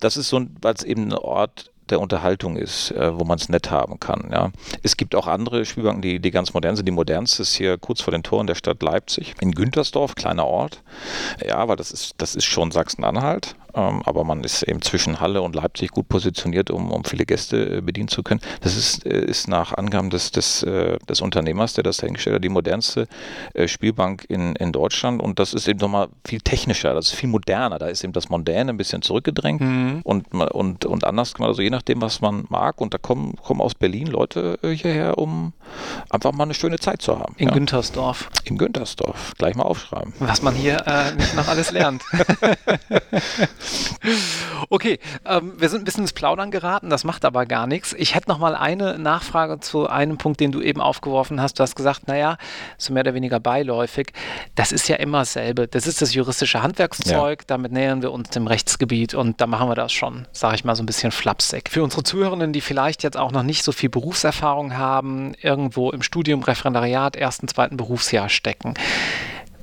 das 0.00 0.16
ist 0.16 0.28
so 0.28 0.40
ein, 0.40 0.56
weil 0.60 0.74
es 0.74 0.82
eben 0.82 1.08
ein 1.08 1.12
Ort 1.14 1.70
der 1.90 2.00
Unterhaltung 2.00 2.56
ist, 2.56 2.90
äh, 2.92 3.18
wo 3.18 3.24
man 3.24 3.38
es 3.38 3.48
nett 3.48 3.70
haben 3.70 4.00
kann. 4.00 4.30
Ja. 4.32 4.50
Es 4.82 4.96
gibt 4.96 5.14
auch 5.14 5.26
andere 5.26 5.64
Spielbanken, 5.64 6.02
die, 6.02 6.20
die 6.20 6.30
ganz 6.30 6.54
modern 6.54 6.74
sind. 6.74 6.86
Die 6.86 6.92
modernste 6.92 7.42
ist 7.42 7.54
hier 7.54 7.78
kurz 7.78 8.00
vor 8.00 8.12
den 8.12 8.22
Toren 8.22 8.46
der 8.46 8.54
Stadt 8.54 8.82
Leipzig, 8.82 9.34
in 9.40 9.52
Güntersdorf, 9.52 10.14
kleiner 10.14 10.46
Ort. 10.46 10.82
Ja, 11.46 11.68
weil 11.68 11.76
das 11.76 11.90
ist, 11.90 12.14
das 12.18 12.34
ist 12.34 12.44
schon 12.44 12.70
Sachsen-Anhalt. 12.70 13.56
Ähm, 13.74 14.02
aber 14.04 14.24
man 14.24 14.44
ist 14.44 14.62
eben 14.62 14.82
zwischen 14.82 15.20
Halle 15.20 15.42
und 15.42 15.54
Leipzig 15.54 15.90
gut 15.90 16.08
positioniert, 16.08 16.70
um, 16.70 16.90
um 16.90 17.04
viele 17.04 17.24
Gäste 17.24 17.78
äh, 17.78 17.80
bedienen 17.80 18.08
zu 18.08 18.22
können. 18.22 18.40
Das 18.60 18.76
ist, 18.76 19.06
äh, 19.06 19.24
ist 19.24 19.48
nach 19.48 19.72
Angaben 19.72 20.10
des, 20.10 20.30
des, 20.30 20.62
äh, 20.62 20.98
des 21.08 21.20
Unternehmers, 21.20 21.74
der 21.74 21.84
das 21.84 21.98
dahingestellt 21.98 22.36
hat, 22.36 22.44
die 22.44 22.48
modernste 22.48 23.08
äh, 23.54 23.68
Spielbank 23.68 24.26
in, 24.28 24.56
in 24.56 24.72
Deutschland 24.72 25.22
und 25.22 25.38
das 25.38 25.54
ist 25.54 25.68
eben 25.68 25.78
nochmal 25.80 26.08
viel 26.24 26.40
technischer, 26.40 26.94
das 26.94 27.08
ist 27.08 27.14
viel 27.14 27.28
moderner. 27.28 27.78
Da 27.78 27.86
ist 27.86 28.04
eben 28.04 28.12
das 28.12 28.28
Mondäne 28.28 28.70
ein 28.70 28.76
bisschen 28.76 29.02
zurückgedrängt 29.02 29.60
mhm. 29.60 30.00
und, 30.04 30.32
und, 30.32 30.84
und 30.84 31.04
anders 31.04 31.34
gemacht, 31.34 31.48
also 31.48 31.62
je 31.62 31.70
nachdem, 31.70 32.00
was 32.00 32.20
man 32.20 32.44
mag. 32.48 32.80
Und 32.80 32.94
da 32.94 32.98
kommen, 32.98 33.36
kommen 33.36 33.60
aus 33.60 33.74
Berlin 33.74 34.06
Leute 34.06 34.58
äh, 34.62 34.70
hierher, 34.70 35.18
um 35.18 35.52
einfach 36.10 36.32
mal 36.32 36.44
eine 36.44 36.54
schöne 36.54 36.78
Zeit 36.78 37.02
zu 37.02 37.18
haben. 37.18 37.34
In 37.38 37.48
ja. 37.48 37.54
Güntersdorf. 37.54 38.28
In 38.44 38.58
Güntersdorf. 38.58 39.32
Gleich 39.38 39.54
mal 39.54 39.64
aufschreiben. 39.64 40.12
Was 40.18 40.42
man 40.42 40.54
hier 40.54 40.86
äh, 40.86 41.14
nicht 41.14 41.34
noch 41.34 41.48
alles 41.48 41.70
lernt. 41.70 42.02
Okay, 44.70 44.98
ähm, 45.26 45.52
wir 45.58 45.68
sind 45.68 45.82
ein 45.82 45.84
bisschen 45.84 46.04
ins 46.04 46.12
Plaudern 46.12 46.50
geraten, 46.50 46.88
das 46.88 47.04
macht 47.04 47.24
aber 47.24 47.44
gar 47.46 47.66
nichts. 47.66 47.94
Ich 47.98 48.14
hätte 48.14 48.28
noch 48.30 48.38
mal 48.38 48.54
eine 48.54 48.98
Nachfrage 48.98 49.60
zu 49.60 49.86
einem 49.88 50.16
Punkt, 50.16 50.40
den 50.40 50.50
du 50.50 50.62
eben 50.62 50.80
aufgeworfen 50.80 51.40
hast. 51.42 51.58
Du 51.58 51.62
hast 51.62 51.74
gesagt, 51.74 52.08
naja, 52.08 52.38
so 52.78 52.92
mehr 52.92 53.02
oder 53.02 53.12
weniger 53.14 53.38
beiläufig. 53.38 54.12
Das 54.54 54.72
ist 54.72 54.88
ja 54.88 54.96
immer 54.96 55.18
dasselbe. 55.18 55.68
Das 55.68 55.86
ist 55.86 56.00
das 56.00 56.14
juristische 56.14 56.62
Handwerkszeug, 56.62 57.40
ja. 57.40 57.44
damit 57.46 57.72
nähern 57.72 58.02
wir 58.02 58.12
uns 58.12 58.30
dem 58.30 58.46
Rechtsgebiet 58.46 59.14
und 59.14 59.40
da 59.40 59.46
machen 59.46 59.68
wir 59.68 59.74
das 59.74 59.92
schon, 59.92 60.26
sage 60.32 60.54
ich 60.54 60.64
mal, 60.64 60.74
so 60.74 60.82
ein 60.82 60.86
bisschen 60.86 61.12
flapsig. 61.12 61.68
Für 61.68 61.82
unsere 61.82 62.02
Zuhörenden, 62.02 62.52
die 62.52 62.60
vielleicht 62.60 63.02
jetzt 63.02 63.16
auch 63.16 63.32
noch 63.32 63.42
nicht 63.42 63.62
so 63.62 63.72
viel 63.72 63.90
Berufserfahrung 63.90 64.76
haben, 64.76 65.34
irgendwo 65.40 65.90
im 65.90 66.02
Studium, 66.02 66.42
Referendariat, 66.42 67.16
ersten, 67.16 67.48
zweiten 67.48 67.76
Berufsjahr 67.76 68.28
stecken 68.28 68.74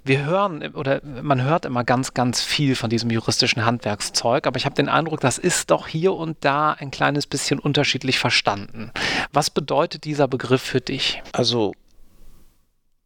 wir 0.10 0.26
hören 0.26 0.76
oder 0.76 1.02
man 1.04 1.44
hört 1.44 1.66
immer 1.66 1.86
ganz, 1.86 2.14
ganz 2.14 2.42
viel 2.42 2.76
von 2.76 2.90
diesem 2.90 3.12
juristischen 3.12 3.64
Handwerkszeug, 3.64 4.48
aber 4.48 4.58
ich 4.58 4.66
habe 4.66 4.76
den 4.76 4.90
Eindruck, 4.90 5.22
das 5.22 5.38
ist 5.38 5.72
doch 5.72 5.88
hier 5.88 6.14
und 6.14 6.38
da 6.42 6.72
ein 6.74 6.92
kleines 6.92 7.28
bisschen 7.28 7.60
unterschiedlich 7.60 8.20
verstanden. 8.20 8.92
Was 9.32 9.50
bedeutet 9.50 10.04
dieser 10.04 10.28
Begriff 10.28 10.62
für 10.62 10.82
dich? 10.82 11.22
Also 11.32 11.74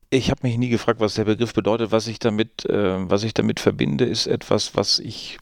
ich 0.09 0.31
habe 0.31 0.39
mich 0.43 0.57
nie 0.57 0.69
gefragt, 0.69 0.99
was 0.99 1.15
der 1.15 1.25
Begriff 1.25 1.53
bedeutet. 1.53 1.91
Was 1.91 2.07
ich 2.07 2.19
damit, 2.19 2.65
äh, 2.65 3.09
was 3.09 3.23
ich 3.23 3.33
damit 3.33 3.59
verbinde, 3.59 4.05
ist 4.05 4.27
etwas, 4.27 4.75
was 4.75 4.99
ich 4.99 5.39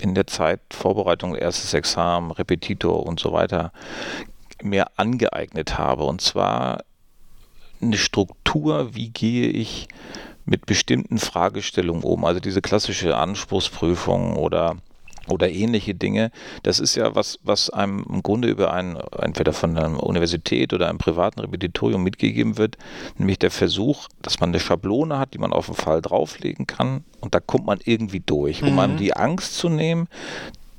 in 0.00 0.14
der 0.14 0.26
Zeit 0.26 0.60
Vorbereitung, 0.70 1.34
erstes 1.36 1.72
Examen, 1.72 2.30
Repetitor 2.30 3.06
und 3.06 3.20
so 3.20 3.32
weiter 3.32 3.72
mir 4.62 4.86
angeeignet 4.96 5.78
habe. 5.78 6.04
Und 6.04 6.20
zwar 6.20 6.82
eine 7.80 7.98
Struktur, 7.98 8.94
wie 8.94 9.10
gehe 9.10 9.48
ich 9.48 9.86
mit 10.46 10.66
bestimmten 10.66 11.18
Fragestellungen 11.18 12.02
um. 12.02 12.24
Also 12.24 12.40
diese 12.40 12.62
klassische 12.62 13.16
Anspruchsprüfung 13.16 14.36
oder 14.36 14.76
oder 15.28 15.50
ähnliche 15.50 15.94
Dinge. 15.94 16.30
Das 16.62 16.78
ist 16.78 16.94
ja 16.94 17.14
was, 17.16 17.38
was 17.42 17.68
einem 17.70 18.04
im 18.08 18.22
Grunde 18.22 18.48
über 18.48 18.72
ein, 18.72 18.96
entweder 19.18 19.52
von 19.52 19.76
einer 19.76 20.00
Universität 20.02 20.72
oder 20.72 20.88
einem 20.88 20.98
privaten 20.98 21.40
Repetitorium 21.40 22.02
mitgegeben 22.02 22.58
wird, 22.58 22.76
nämlich 23.18 23.38
der 23.38 23.50
Versuch, 23.50 24.06
dass 24.22 24.40
man 24.40 24.50
eine 24.50 24.60
Schablone 24.60 25.18
hat, 25.18 25.34
die 25.34 25.38
man 25.38 25.52
auf 25.52 25.66
den 25.66 25.74
Fall 25.74 26.00
drauflegen 26.00 26.66
kann 26.68 27.04
und 27.20 27.34
da 27.34 27.40
kommt 27.40 27.66
man 27.66 27.80
irgendwie 27.84 28.20
durch, 28.20 28.62
um 28.62 28.74
mhm. 28.74 28.78
einem 28.78 28.96
die 28.98 29.14
Angst 29.14 29.56
zu 29.56 29.68
nehmen, 29.68 30.08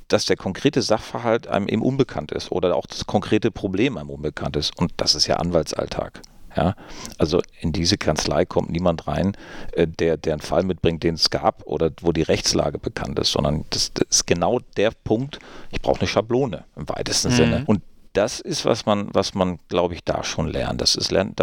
dass 0.07 0.25
der 0.25 0.37
konkrete 0.37 0.81
Sachverhalt 0.81 1.47
einem 1.47 1.67
eben 1.67 1.81
unbekannt 1.81 2.31
ist 2.31 2.51
oder 2.51 2.75
auch 2.75 2.85
das 2.85 3.05
konkrete 3.05 3.51
Problem 3.51 3.97
einem 3.97 4.09
unbekannt 4.09 4.55
ist. 4.55 4.77
Und 4.79 4.93
das 4.97 5.15
ist 5.15 5.27
ja 5.27 5.35
Anwaltsalltag. 5.35 6.21
Ja, 6.57 6.75
also 7.19 7.41
in 7.59 7.71
diese 7.71 7.97
Kanzlei 7.97 8.43
kommt 8.43 8.71
niemand 8.71 9.07
rein, 9.07 9.37
äh, 9.73 9.85
der, 9.87 10.17
der 10.17 10.33
einen 10.33 10.41
Fall 10.41 10.63
mitbringt, 10.63 11.03
den 11.03 11.13
es 11.13 11.29
gab 11.29 11.63
oder 11.67 11.91
wo 12.01 12.11
die 12.11 12.23
Rechtslage 12.23 12.79
bekannt 12.79 13.19
ist, 13.19 13.31
sondern 13.31 13.65
das, 13.69 13.93
das 13.93 14.07
ist 14.09 14.25
genau 14.25 14.59
der 14.75 14.89
Punkt, 15.03 15.37
ich 15.69 15.81
brauche 15.81 15.99
eine 15.99 16.07
Schablone 16.07 16.63
im 16.75 16.89
weitesten 16.89 17.29
mhm. 17.29 17.35
Sinne. 17.35 17.63
Und 17.67 17.83
das 18.13 18.39
ist, 18.39 18.65
was 18.65 18.87
man, 18.87 19.09
was 19.13 19.35
man, 19.35 19.59
glaube 19.67 19.93
ich, 19.93 20.03
da 20.03 20.23
schon 20.23 20.47
lernt. 20.47 20.81
Das 20.81 20.95
ist 20.95 21.11
lernt, 21.11 21.39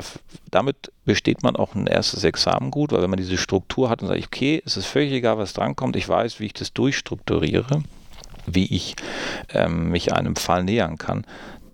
damit 0.51 0.91
besteht 1.05 1.45
man 1.45 1.55
auch 1.55 1.77
ein 1.77 1.87
erstes 1.87 2.25
Examen 2.25 2.73
gut, 2.73 2.91
weil 2.91 3.01
wenn 3.01 3.11
man 3.11 3.19
diese 3.19 3.39
Struktur 3.39 3.89
hat 3.89 4.03
und 4.03 4.09
sagt, 4.09 4.27
okay, 4.27 4.61
es 4.67 4.77
ist 4.77 4.87
völlig 4.87 5.13
egal, 5.13 5.39
was 5.39 5.53
drankommt, 5.53 5.95
ich 5.95 6.09
weiß, 6.09 6.41
wie 6.41 6.47
ich 6.47 6.55
das 6.55 6.73
durchstrukturiere, 6.73 7.85
wie 8.47 8.67
ich 8.75 8.97
ähm, 9.51 9.91
mich 9.91 10.13
einem 10.13 10.35
Fall 10.35 10.65
nähern 10.65 10.99
kann, 10.99 11.25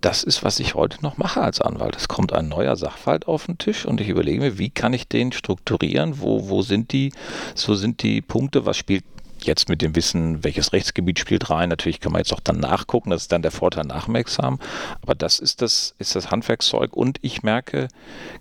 das 0.01 0.23
ist, 0.23 0.43
was 0.43 0.59
ich 0.59 0.73
heute 0.73 1.01
noch 1.01 1.17
mache 1.17 1.41
als 1.41 1.61
Anwalt. 1.61 1.95
Es 1.95 2.07
kommt 2.07 2.33
ein 2.33 2.49
neuer 2.49 2.75
Sachverhalt 2.75 3.27
auf 3.27 3.45
den 3.45 3.57
Tisch 3.57 3.85
und 3.85 4.01
ich 4.01 4.09
überlege 4.09 4.41
mir, 4.41 4.57
wie 4.57 4.69
kann 4.69 4.93
ich 4.93 5.07
den 5.07 5.31
strukturieren? 5.31 6.19
Wo, 6.19 6.49
wo 6.49 6.63
sind 6.63 6.91
die, 6.91 7.13
so 7.55 7.75
sind 7.75 8.01
die 8.01 8.21
Punkte, 8.21 8.65
was 8.65 8.77
spielt 8.77 9.03
jetzt 9.43 9.69
mit 9.69 9.81
dem 9.81 9.95
Wissen, 9.95 10.43
welches 10.43 10.73
Rechtsgebiet 10.73 11.19
spielt 11.19 11.49
rein. 11.49 11.69
Natürlich 11.69 11.99
kann 11.99 12.11
man 12.11 12.19
jetzt 12.19 12.33
auch 12.33 12.39
dann 12.39 12.59
nachgucken, 12.59 13.09
das 13.09 13.23
ist 13.23 13.31
dann 13.31 13.41
der 13.41 13.51
Vorteil 13.51 13.85
nach 13.85 14.05
dem 14.05 14.15
Examen. 14.15 14.59
Aber 15.01 15.15
das 15.15 15.39
ist 15.39 15.61
das, 15.61 15.95
ist 15.99 16.15
das 16.15 16.31
Handwerkszeug. 16.31 16.93
Und 16.93 17.17
ich 17.21 17.43
merke, 17.43 17.87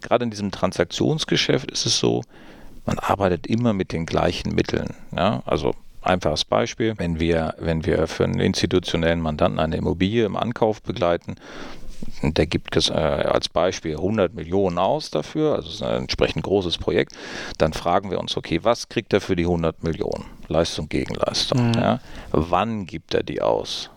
gerade 0.00 0.24
in 0.24 0.30
diesem 0.30 0.50
Transaktionsgeschäft 0.50 1.70
ist 1.70 1.86
es 1.86 1.98
so, 1.98 2.22
man 2.86 2.98
arbeitet 2.98 3.46
immer 3.46 3.72
mit 3.72 3.92
den 3.92 4.06
gleichen 4.06 4.54
Mitteln. 4.54 4.94
Ja? 5.16 5.42
Also 5.46 5.74
Einfaches 6.02 6.44
Beispiel, 6.44 6.94
wenn 6.96 7.20
wir, 7.20 7.54
wenn 7.58 7.84
wir 7.84 8.06
für 8.06 8.24
einen 8.24 8.40
institutionellen 8.40 9.20
Mandanten 9.20 9.60
eine 9.60 9.76
Immobilie 9.76 10.24
im 10.24 10.36
Ankauf 10.36 10.82
begleiten, 10.82 11.36
der 12.22 12.46
gibt 12.46 12.76
äh, 12.76 12.92
als 12.92 13.48
Beispiel 13.48 13.96
100 13.96 14.34
Millionen 14.34 14.78
aus 14.78 15.10
dafür, 15.10 15.54
also 15.56 15.68
ist 15.68 15.82
ein 15.82 16.02
entsprechend 16.02 16.44
großes 16.44 16.78
Projekt, 16.78 17.12
dann 17.58 17.72
fragen 17.72 18.10
wir 18.10 18.18
uns, 18.18 18.36
okay, 18.36 18.60
was 18.62 18.88
kriegt 18.88 19.12
er 19.12 19.20
für 19.20 19.36
die 19.36 19.44
100 19.44 19.82
Millionen? 19.82 20.24
Leistung 20.48 20.88
gegen 20.88 21.14
Leistung. 21.14 21.68
Mhm. 21.68 21.74
Ja? 21.74 22.00
Wann 22.32 22.86
gibt 22.86 23.14
er 23.14 23.22
die 23.22 23.42
aus? 23.42 23.90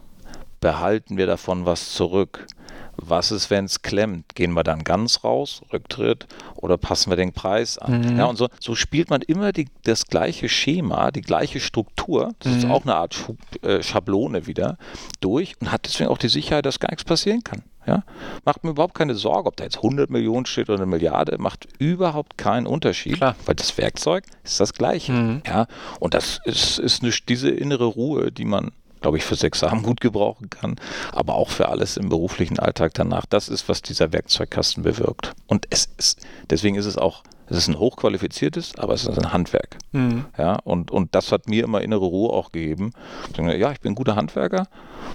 Behalten 0.60 1.18
wir 1.18 1.28
davon 1.28 1.66
was 1.66 1.94
zurück? 1.94 2.48
Was 2.98 3.32
ist, 3.32 3.50
wenn 3.50 3.66
es 3.66 3.82
klemmt? 3.82 4.36
Gehen 4.36 4.54
wir 4.54 4.64
dann 4.64 4.84
ganz 4.84 5.24
raus, 5.24 5.62
Rücktritt, 5.72 6.28
oder 6.56 6.78
passen 6.78 7.10
wir 7.10 7.18
den 7.18 7.34
Preis 7.34 7.78
an? 7.78 8.02
Mhm. 8.02 8.18
Ja, 8.18 8.26
und 8.26 8.38
so, 8.38 8.50
so, 8.60 8.76
spielt 8.76 9.10
man 9.10 9.22
immer 9.22 9.52
die, 9.52 9.68
das 9.84 10.08
gleiche 10.08 10.50
Schema, 10.50 11.12
die 11.12 11.22
gleiche 11.22 11.60
Struktur, 11.60 12.34
das 12.40 12.52
mhm. 12.52 12.58
ist 12.60 12.66
auch 12.66 12.84
eine 12.84 12.96
Art 12.96 13.14
Schub, 13.14 13.38
äh, 13.64 13.82
Schablone 13.82 14.48
wieder, 14.48 14.78
durch 15.22 15.56
und 15.60 15.72
hat 15.72 15.86
deswegen 15.86 16.10
auch 16.10 16.18
die 16.18 16.30
Sicherheit, 16.30 16.66
dass 16.66 16.80
gar 16.80 16.92
nichts 16.92 17.04
passieren 17.04 17.44
kann. 17.44 17.64
Ja? 17.86 18.04
Macht 18.46 18.64
mir 18.64 18.72
überhaupt 18.72 18.96
keine 18.96 19.16
Sorge, 19.16 19.48
ob 19.48 19.58
da 19.58 19.64
jetzt 19.64 19.78
100 19.78 20.10
Millionen 20.10 20.46
steht 20.46 20.70
oder 20.70 20.80
eine 20.80 20.86
Milliarde, 20.86 21.38
macht 21.38 21.68
überhaupt 21.80 22.38
keinen 22.38 22.68
Unterschied, 22.68 23.18
Klar. 23.18 23.36
weil 23.46 23.56
das 23.56 23.78
Werkzeug 23.78 24.26
ist 24.44 24.60
das 24.60 24.74
gleiche. 24.74 25.12
Mhm. 25.12 25.42
Ja? 25.46 25.68
Und 26.00 26.14
das 26.14 26.40
ist, 26.46 26.80
ist 26.80 27.04
eine, 27.04 27.12
diese 27.28 27.50
innere 27.50 27.86
Ruhe, 27.86 28.32
die 28.32 28.46
man 28.46 28.72
glaube 29.04 29.18
ich, 29.18 29.26
fürs 29.26 29.44
Examen 29.44 29.84
gut 29.84 30.02
gebrauchen 30.02 30.50
kann, 30.50 30.78
aber 31.12 31.36
auch 31.36 31.50
für 31.50 31.70
alles 31.70 31.98
im 31.98 32.10
beruflichen 32.10 32.58
Alltag 32.58 32.94
danach. 32.96 33.26
Das 33.28 33.50
ist, 33.50 33.70
was 33.70 33.82
dieser 33.82 34.12
Werkzeugkasten 34.14 34.82
bewirkt. 34.82 35.34
Und 35.46 35.68
es 35.70 35.90
ist, 35.98 36.26
deswegen 36.50 36.78
ist 36.78 36.86
es 36.86 36.98
auch, 36.98 37.22
es 37.48 37.58
ist 37.58 37.68
ein 37.68 37.78
hochqualifiziertes, 37.78 38.72
aber 38.78 38.94
es 38.94 39.06
ist 39.06 39.20
ein 39.20 39.34
Handwerk. 39.34 39.78
Mhm. 39.92 40.26
Ja, 40.38 40.56
und, 40.64 40.90
und 40.90 41.14
das 41.14 41.34
hat 41.34 41.50
mir 41.50 41.66
immer 41.66 41.82
innere 41.82 42.06
Ruhe 42.06 42.32
auch 42.32 42.54
gegeben. 42.54 42.94
Ja, 43.38 43.74
ich 43.74 43.82
bin 43.82 43.92
ein 43.92 43.96
guter 43.96 44.16
Handwerker. 44.16 44.68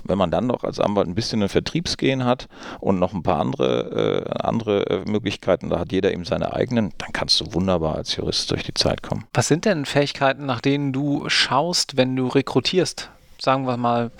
Wenn 0.04 0.18
man 0.18 0.30
dann 0.30 0.46
noch 0.46 0.64
als 0.64 0.78
Anwalt 0.78 1.08
ein 1.08 1.14
bisschen 1.14 1.42
ein 1.42 1.48
Vertriebsgehen 1.48 2.26
hat 2.26 2.46
und 2.80 2.98
noch 2.98 3.14
ein 3.14 3.22
paar 3.22 3.40
andere, 3.40 4.26
äh, 4.26 4.46
andere 4.46 4.86
äh, 4.90 5.10
Möglichkeiten, 5.10 5.70
da 5.70 5.78
hat 5.78 5.92
jeder 5.92 6.12
eben 6.12 6.26
seine 6.26 6.52
eigenen, 6.52 6.92
dann 6.98 7.12
kannst 7.14 7.40
du 7.40 7.54
wunderbar 7.54 7.94
als 7.94 8.14
Jurist 8.14 8.50
durch 8.50 8.64
die 8.64 8.74
Zeit 8.74 9.02
kommen. 9.02 9.24
Was 9.32 9.48
sind 9.48 9.64
denn 9.64 9.86
Fähigkeiten, 9.86 10.44
nach 10.44 10.60
denen 10.60 10.92
du 10.92 11.24
schaust, 11.30 11.96
wenn 11.96 12.14
du 12.14 12.28
rekrutierst? 12.28 13.10
Sagen 13.40 13.66
wir 13.66 13.76
mal, 13.76 14.10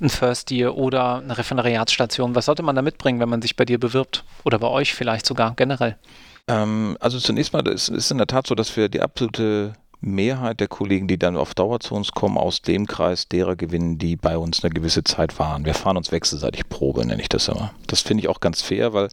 ein 0.00 0.10
First 0.10 0.50
Year 0.50 0.76
oder 0.76 1.16
eine 1.18 1.36
Referendariatsstation? 1.38 2.34
Was 2.34 2.46
sollte 2.46 2.62
man 2.62 2.76
da 2.76 2.82
mitbringen, 2.82 3.20
wenn 3.20 3.28
man 3.28 3.42
sich 3.42 3.56
bei 3.56 3.64
dir 3.64 3.78
bewirbt? 3.78 4.24
Oder 4.44 4.58
bei 4.58 4.68
euch 4.68 4.94
vielleicht 4.94 5.26
sogar 5.26 5.54
generell? 5.56 5.96
Ähm, 6.48 6.96
also 7.00 7.18
zunächst 7.18 7.52
mal, 7.52 7.66
es 7.68 7.88
ist 7.88 8.10
in 8.10 8.18
der 8.18 8.26
Tat 8.26 8.46
so, 8.46 8.54
dass 8.54 8.76
wir 8.76 8.88
die 8.88 9.00
absolute 9.00 9.74
Mehrheit 10.00 10.60
der 10.60 10.68
Kollegen, 10.68 11.08
die 11.08 11.18
dann 11.18 11.36
auf 11.36 11.54
Dauer 11.54 11.80
zu 11.80 11.94
uns 11.94 12.12
kommen, 12.12 12.36
aus 12.38 12.62
dem 12.62 12.86
Kreis 12.86 13.28
derer 13.28 13.56
gewinnen, 13.56 13.98
die 13.98 14.16
bei 14.16 14.36
uns 14.36 14.62
eine 14.62 14.72
gewisse 14.72 15.02
Zeit 15.02 15.38
waren. 15.38 15.64
Wir 15.64 15.74
fahren 15.74 15.96
uns 15.96 16.12
wechselseitig 16.12 16.68
Probe, 16.68 17.04
nenne 17.04 17.22
ich 17.22 17.28
das 17.28 17.48
immer. 17.48 17.72
Das 17.86 18.02
finde 18.02 18.22
ich 18.22 18.28
auch 18.28 18.40
ganz 18.40 18.62
fair, 18.62 18.92
weil 18.92 19.08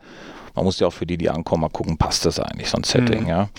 man 0.56 0.66
muss 0.66 0.80
ja 0.80 0.88
auch 0.88 0.94
für 0.94 1.06
die, 1.06 1.18
die 1.18 1.30
ankommen, 1.30 1.62
mal 1.62 1.70
gucken, 1.70 1.98
passt 1.98 2.26
das 2.26 2.40
eigentlich, 2.40 2.70
so 2.70 2.78
ein 2.78 2.84
Setting, 2.84 3.24
mhm. 3.24 3.30
ja. 3.30 3.50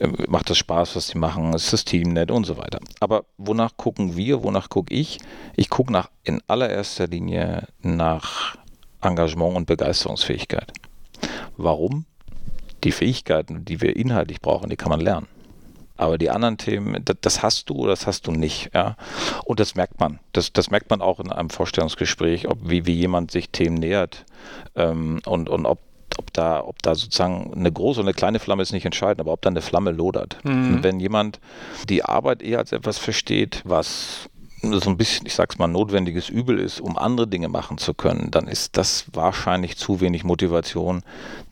Ähm, 0.00 0.16
macht 0.28 0.50
das 0.50 0.58
Spaß, 0.58 0.96
was 0.96 1.08
die 1.08 1.18
machen, 1.18 1.52
ist 1.54 1.72
das 1.72 1.84
Team 1.84 2.12
nett 2.12 2.30
und 2.30 2.44
so 2.44 2.56
weiter. 2.56 2.80
Aber 3.00 3.24
wonach 3.36 3.76
gucken 3.76 4.16
wir, 4.16 4.42
wonach 4.42 4.68
gucke 4.68 4.94
ich? 4.94 5.18
Ich 5.56 5.68
gucke 5.68 5.92
nach 5.92 6.10
in 6.24 6.40
allererster 6.46 7.06
Linie 7.06 7.66
nach 7.82 8.56
Engagement 9.00 9.56
und 9.56 9.66
Begeisterungsfähigkeit. 9.66 10.72
Warum? 11.56 12.04
Die 12.84 12.92
Fähigkeiten, 12.92 13.64
die 13.64 13.80
wir 13.80 13.96
inhaltlich 13.96 14.40
brauchen, 14.40 14.70
die 14.70 14.76
kann 14.76 14.90
man 14.90 15.00
lernen. 15.00 15.26
Aber 15.96 16.16
die 16.16 16.30
anderen 16.30 16.58
Themen, 16.58 17.04
das, 17.04 17.16
das, 17.20 17.42
hast 17.42 17.68
du 17.68 17.74
oder 17.74 17.90
das 17.90 18.06
hast 18.06 18.28
du 18.28 18.30
nicht. 18.30 18.70
Ja? 18.72 18.96
Und 19.44 19.58
das 19.58 19.74
merkt 19.74 19.98
man. 19.98 20.20
Das, 20.32 20.52
das 20.52 20.70
merkt 20.70 20.90
man 20.90 21.02
auch 21.02 21.18
in 21.18 21.32
einem 21.32 21.50
Vorstellungsgespräch, 21.50 22.48
ob 22.48 22.58
wie, 22.62 22.86
wie 22.86 22.94
jemand 22.94 23.32
sich 23.32 23.50
Themen 23.50 23.74
nähert 23.74 24.24
ähm, 24.76 25.20
und, 25.26 25.48
und 25.48 25.66
ob 25.66 25.80
ob 26.18 26.32
da, 26.32 26.62
ob 26.64 26.82
da 26.82 26.94
sozusagen 26.94 27.52
eine 27.54 27.72
große 27.72 28.00
oder 28.00 28.08
eine 28.08 28.14
kleine 28.14 28.38
Flamme 28.38 28.62
ist 28.62 28.72
nicht 28.72 28.84
entscheidend, 28.84 29.20
aber 29.20 29.32
ob 29.32 29.42
da 29.42 29.50
eine 29.50 29.62
Flamme 29.62 29.92
lodert. 29.92 30.38
Mhm. 30.44 30.82
wenn 30.82 31.00
jemand 31.00 31.40
die 31.88 32.04
Arbeit 32.04 32.42
eher 32.42 32.58
als 32.58 32.72
etwas 32.72 32.98
versteht, 32.98 33.62
was 33.64 34.28
so 34.62 34.90
ein 34.90 34.96
bisschen, 34.96 35.26
ich 35.26 35.34
sag's 35.34 35.58
mal, 35.58 35.68
notwendiges 35.68 36.28
Übel 36.28 36.58
ist, 36.58 36.80
um 36.80 36.98
andere 36.98 37.28
Dinge 37.28 37.48
machen 37.48 37.78
zu 37.78 37.94
können, 37.94 38.30
dann 38.30 38.48
ist 38.48 38.76
das 38.76 39.06
wahrscheinlich 39.12 39.76
zu 39.76 40.00
wenig 40.00 40.24
Motivation, 40.24 41.02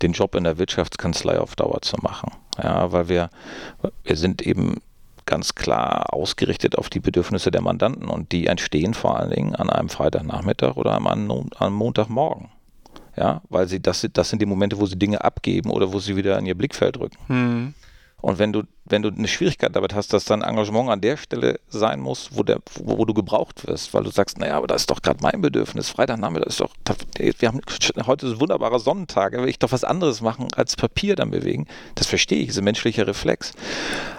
den 0.03 0.13
Job 0.13 0.35
in 0.35 0.45
der 0.45 0.59
Wirtschaftskanzlei 0.59 1.39
auf 1.39 1.55
Dauer 1.55 1.83
zu 1.83 1.97
machen. 2.03 2.33
Ja, 2.61 2.91
weil 2.91 3.09
wir, 3.09 3.31
wir 4.03 4.17
sind 4.17 4.43
eben 4.43 4.81
ganz 5.25 5.55
klar 5.55 6.13
ausgerichtet 6.13 6.79
auf 6.79 6.89
die 6.89 7.01
Bedürfnisse 7.01 7.51
der 7.51 7.61
Mandanten 7.61 8.09
und 8.09 8.33
die 8.33 8.47
entstehen 8.47 8.95
vor 8.95 9.19
allen 9.19 9.31
Dingen 9.31 9.55
an 9.55 9.71
einem 9.71 9.89
Freitagnachmittag 9.89 10.77
oder 10.77 10.93
am, 10.93 11.07
am 11.07 11.75
Montagmorgen 11.75 12.49
ja, 13.17 13.43
weil 13.49 13.69
sie 13.69 13.81
das, 13.81 14.07
das 14.13 14.31
sind 14.31 14.41
die 14.43 14.47
Momente, 14.47 14.79
wo 14.79 14.87
sie 14.87 14.99
Dinge 14.99 15.25
abgeben 15.25 15.71
oder 15.71 15.93
wo 15.93 15.99
sie 15.99 16.17
wieder 16.17 16.39
in 16.39 16.47
ihr 16.47 16.55
Blickfeld 16.55 16.99
rücken. 16.99 17.19
Hm. 17.27 17.75
Und 18.27 18.39
wenn 18.39 18.53
du, 18.53 18.63
wenn 18.85 19.03
du 19.03 19.11
eine 19.11 19.29
Schwierigkeit 19.29 19.77
damit 19.77 19.95
hast, 19.95 20.13
dass 20.13 20.25
dein 20.25 20.43
Engagement 20.43 20.91
an 20.91 21.01
der 21.01 21.17
Stelle 21.17 21.61
sein 21.69 22.01
muss, 22.01 22.31
wo, 22.33 22.43
der, 22.43 22.59
wo, 22.75 22.99
wo 22.99 23.05
du 23.05 23.15
gebraucht 23.15 23.67
wirst, 23.67 23.93
weil 23.95 24.05
du 24.05 24.11
sagst, 24.11 24.39
naja, 24.39 24.57
aber 24.57 24.67
das 24.67 24.83
ist 24.83 24.91
doch 24.91 25.03
gerade 25.03 25.21
mein 25.23 25.41
Bedürfnis. 25.41 25.91
Freitagnachmittag 25.91 26.49
ist 26.49 26.61
doch, 26.61 26.75
wir 27.19 27.49
haben 27.49 27.61
heute 28.07 28.27
ist 28.27 28.33
ein 28.33 28.41
wunderbarer 28.41 28.81
Sonnentag, 28.81 29.33
da 29.33 29.43
will 29.43 29.49
ich 29.49 29.59
doch 29.59 29.71
was 29.71 29.85
anderes 29.85 30.23
machen 30.23 30.49
als 30.57 30.77
Papier 30.77 31.15
dann 31.15 31.31
bewegen. 31.31 31.67
Das 31.95 32.07
verstehe 32.07 32.39
ich, 32.39 32.49
ist 32.49 32.59
ein 32.59 32.65
menschlicher 32.65 33.07
Reflex. 33.07 33.53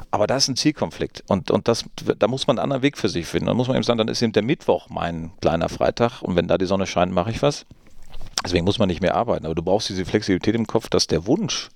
Aber 0.10 0.26
da 0.26 0.38
ist 0.38 0.48
ein 0.48 0.56
Zielkonflikt 0.56 1.24
und, 1.28 1.52
und 1.52 1.68
das, 1.68 1.84
da 2.18 2.28
muss 2.28 2.48
man 2.48 2.58
einen 2.58 2.64
anderen 2.64 2.84
Weg 2.84 2.98
für 2.98 3.10
sich 3.10 3.26
finden. 3.26 3.48
Da 3.48 3.54
muss 3.56 3.68
man 3.68 3.76
eben 3.76 3.84
sagen, 3.84 3.98
dann 3.98 4.08
ist 4.08 4.22
eben 4.22 4.32
der 4.32 4.44
Mittwoch 4.44 4.90
mein 4.90 5.32
kleiner 5.42 5.70
Freitag 5.70 6.22
und 6.22 6.36
wenn 6.36 6.48
da 6.48 6.58
die 6.58 6.66
Sonne 6.66 6.88
scheint, 6.88 7.12
mache 7.12 7.32
ich 7.32 7.42
was. 7.42 7.66
Deswegen 8.48 8.64
muss 8.64 8.80
man 8.80 8.88
nicht 8.88 9.02
mehr 9.02 9.16
arbeiten. 9.16 9.46
Aber 9.46 9.56
du 9.56 9.62
brauchst 9.62 9.90
diese 9.90 10.06
Flexibilität 10.06 10.56
im 10.56 10.68
Kopf, 10.68 10.88
dass 10.88 11.06
der 11.08 11.28
Wunsch, 11.28 11.70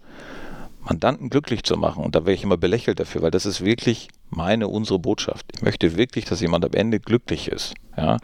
Mandanten 0.83 1.29
glücklich 1.29 1.63
zu 1.63 1.75
machen, 1.75 2.03
und 2.03 2.15
da 2.15 2.21
wäre 2.25 2.33
ich 2.33 2.43
immer 2.43 2.57
belächelt 2.57 2.99
dafür, 2.99 3.21
weil 3.21 3.31
das 3.31 3.45
ist 3.45 3.63
wirklich 3.63 4.07
meine, 4.29 4.67
unsere 4.67 4.97
Botschaft. 4.97 5.45
Ich 5.53 5.61
möchte 5.61 5.97
wirklich, 5.97 6.25
dass 6.25 6.39
jemand 6.39 6.65
am 6.65 6.73
Ende 6.73 6.99
glücklich 6.99 7.49
ist. 7.49 7.75
Ja? 7.97 8.17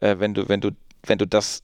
Äh, 0.00 0.16
wenn, 0.18 0.34
du, 0.34 0.48
wenn, 0.48 0.60
du, 0.60 0.70
wenn 1.04 1.18
du 1.18 1.26
das 1.26 1.62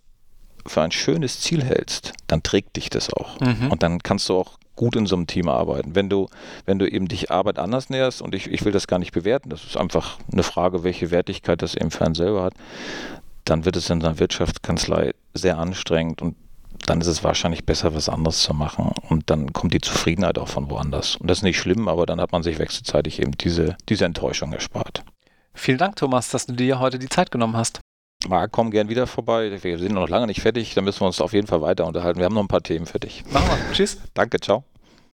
für 0.67 0.83
ein 0.83 0.93
schönes 0.93 1.41
Ziel 1.41 1.65
hältst, 1.65 2.13
dann 2.27 2.43
trägt 2.43 2.77
dich 2.77 2.91
das 2.91 3.13
auch. 3.13 3.41
Mhm. 3.41 3.71
Und 3.71 3.83
dann 3.83 4.03
kannst 4.03 4.29
du 4.29 4.35
auch 4.35 4.59
gut 4.77 4.95
in 4.95 5.07
so 5.07 5.17
einem 5.17 5.27
Team 5.27 5.49
arbeiten. 5.49 5.95
Wenn 5.95 6.11
du, 6.11 6.29
wenn 6.67 6.79
du 6.79 6.87
eben 6.89 7.09
dich 7.09 7.31
Arbeit 7.31 7.59
anders 7.59 7.89
näherst, 7.89 8.21
und 8.21 8.35
ich, 8.35 8.47
ich 8.47 8.65
will 8.65 8.73
das 8.73 8.87
gar 8.87 8.99
nicht 8.99 9.13
bewerten, 9.13 9.49
das 9.49 9.65
ist 9.65 9.77
einfach 9.77 10.19
eine 10.31 10.43
Frage, 10.43 10.85
welche 10.85 11.11
Wertigkeit 11.11 11.63
das 11.63 11.75
eben 11.75 11.91
für 11.91 12.05
einen 12.05 12.15
selber 12.15 12.43
hat, 12.45 12.55
dann 13.47 13.65
wird 13.65 13.77
es 13.77 13.91
in 13.91 14.03
einer 14.03 14.19
Wirtschaftskanzlei 14.19 15.15
sehr 15.35 15.59
anstrengend 15.59 16.23
und 16.23 16.37
dann 16.85 17.01
ist 17.01 17.07
es 17.07 17.25
wahrscheinlich 17.25 17.65
besser, 17.65 17.95
was 17.95 18.09
anderes 18.09 18.43
zu 18.43 18.55
machen. 18.55 18.93
Und 19.09 19.31
dann 19.31 19.53
kommt 19.53 19.73
die 19.73 19.81
Zufriedenheit 19.81 20.39
auch 20.39 20.49
von 20.49 20.71
woanders. 20.71 21.17
Und 21.17 21.29
das 21.29 21.39
ist 21.39 21.43
nicht 21.43 21.59
schlimm, 21.59 21.89
aber 21.89 22.07
dann 22.07 22.21
hat 22.21 22.33
man 22.33 22.43
sich 22.43 22.59
wechselseitig 22.59 23.21
eben 23.21 23.33
diese, 23.33 23.77
diese 23.89 24.05
Enttäuschung 24.05 24.53
erspart. 24.53 25.05
Vielen 25.55 25.79
Dank, 25.79 25.97
Thomas, 25.97 26.31
dass 26.31 26.47
du 26.47 26.53
dir 26.53 26.79
heute 26.79 26.99
die 26.99 27.09
Zeit 27.09 27.31
genommen 27.31 27.57
hast. 27.57 27.81
Marc, 28.29 28.53
komm 28.53 28.71
gern 28.71 28.89
wieder 28.89 29.07
vorbei. 29.07 29.59
Wir 29.63 29.79
sind 29.79 29.95
noch 29.95 30.09
lange 30.09 30.27
nicht 30.27 30.43
fertig. 30.43 30.75
Da 30.75 30.83
müssen 30.83 31.01
wir 31.01 31.07
uns 31.07 31.21
auf 31.21 31.33
jeden 31.33 31.47
Fall 31.47 31.63
weiter 31.63 31.87
unterhalten. 31.87 32.19
Wir 32.19 32.27
haben 32.27 32.35
noch 32.35 32.43
ein 32.43 32.49
paar 32.49 32.63
Themen 32.63 32.87
für 32.87 33.01
dich. 33.01 33.25
Machen 33.33 33.49
wir. 33.49 33.73
Tschüss. 33.73 33.99
Danke, 34.15 34.39
ciao. 34.41 34.65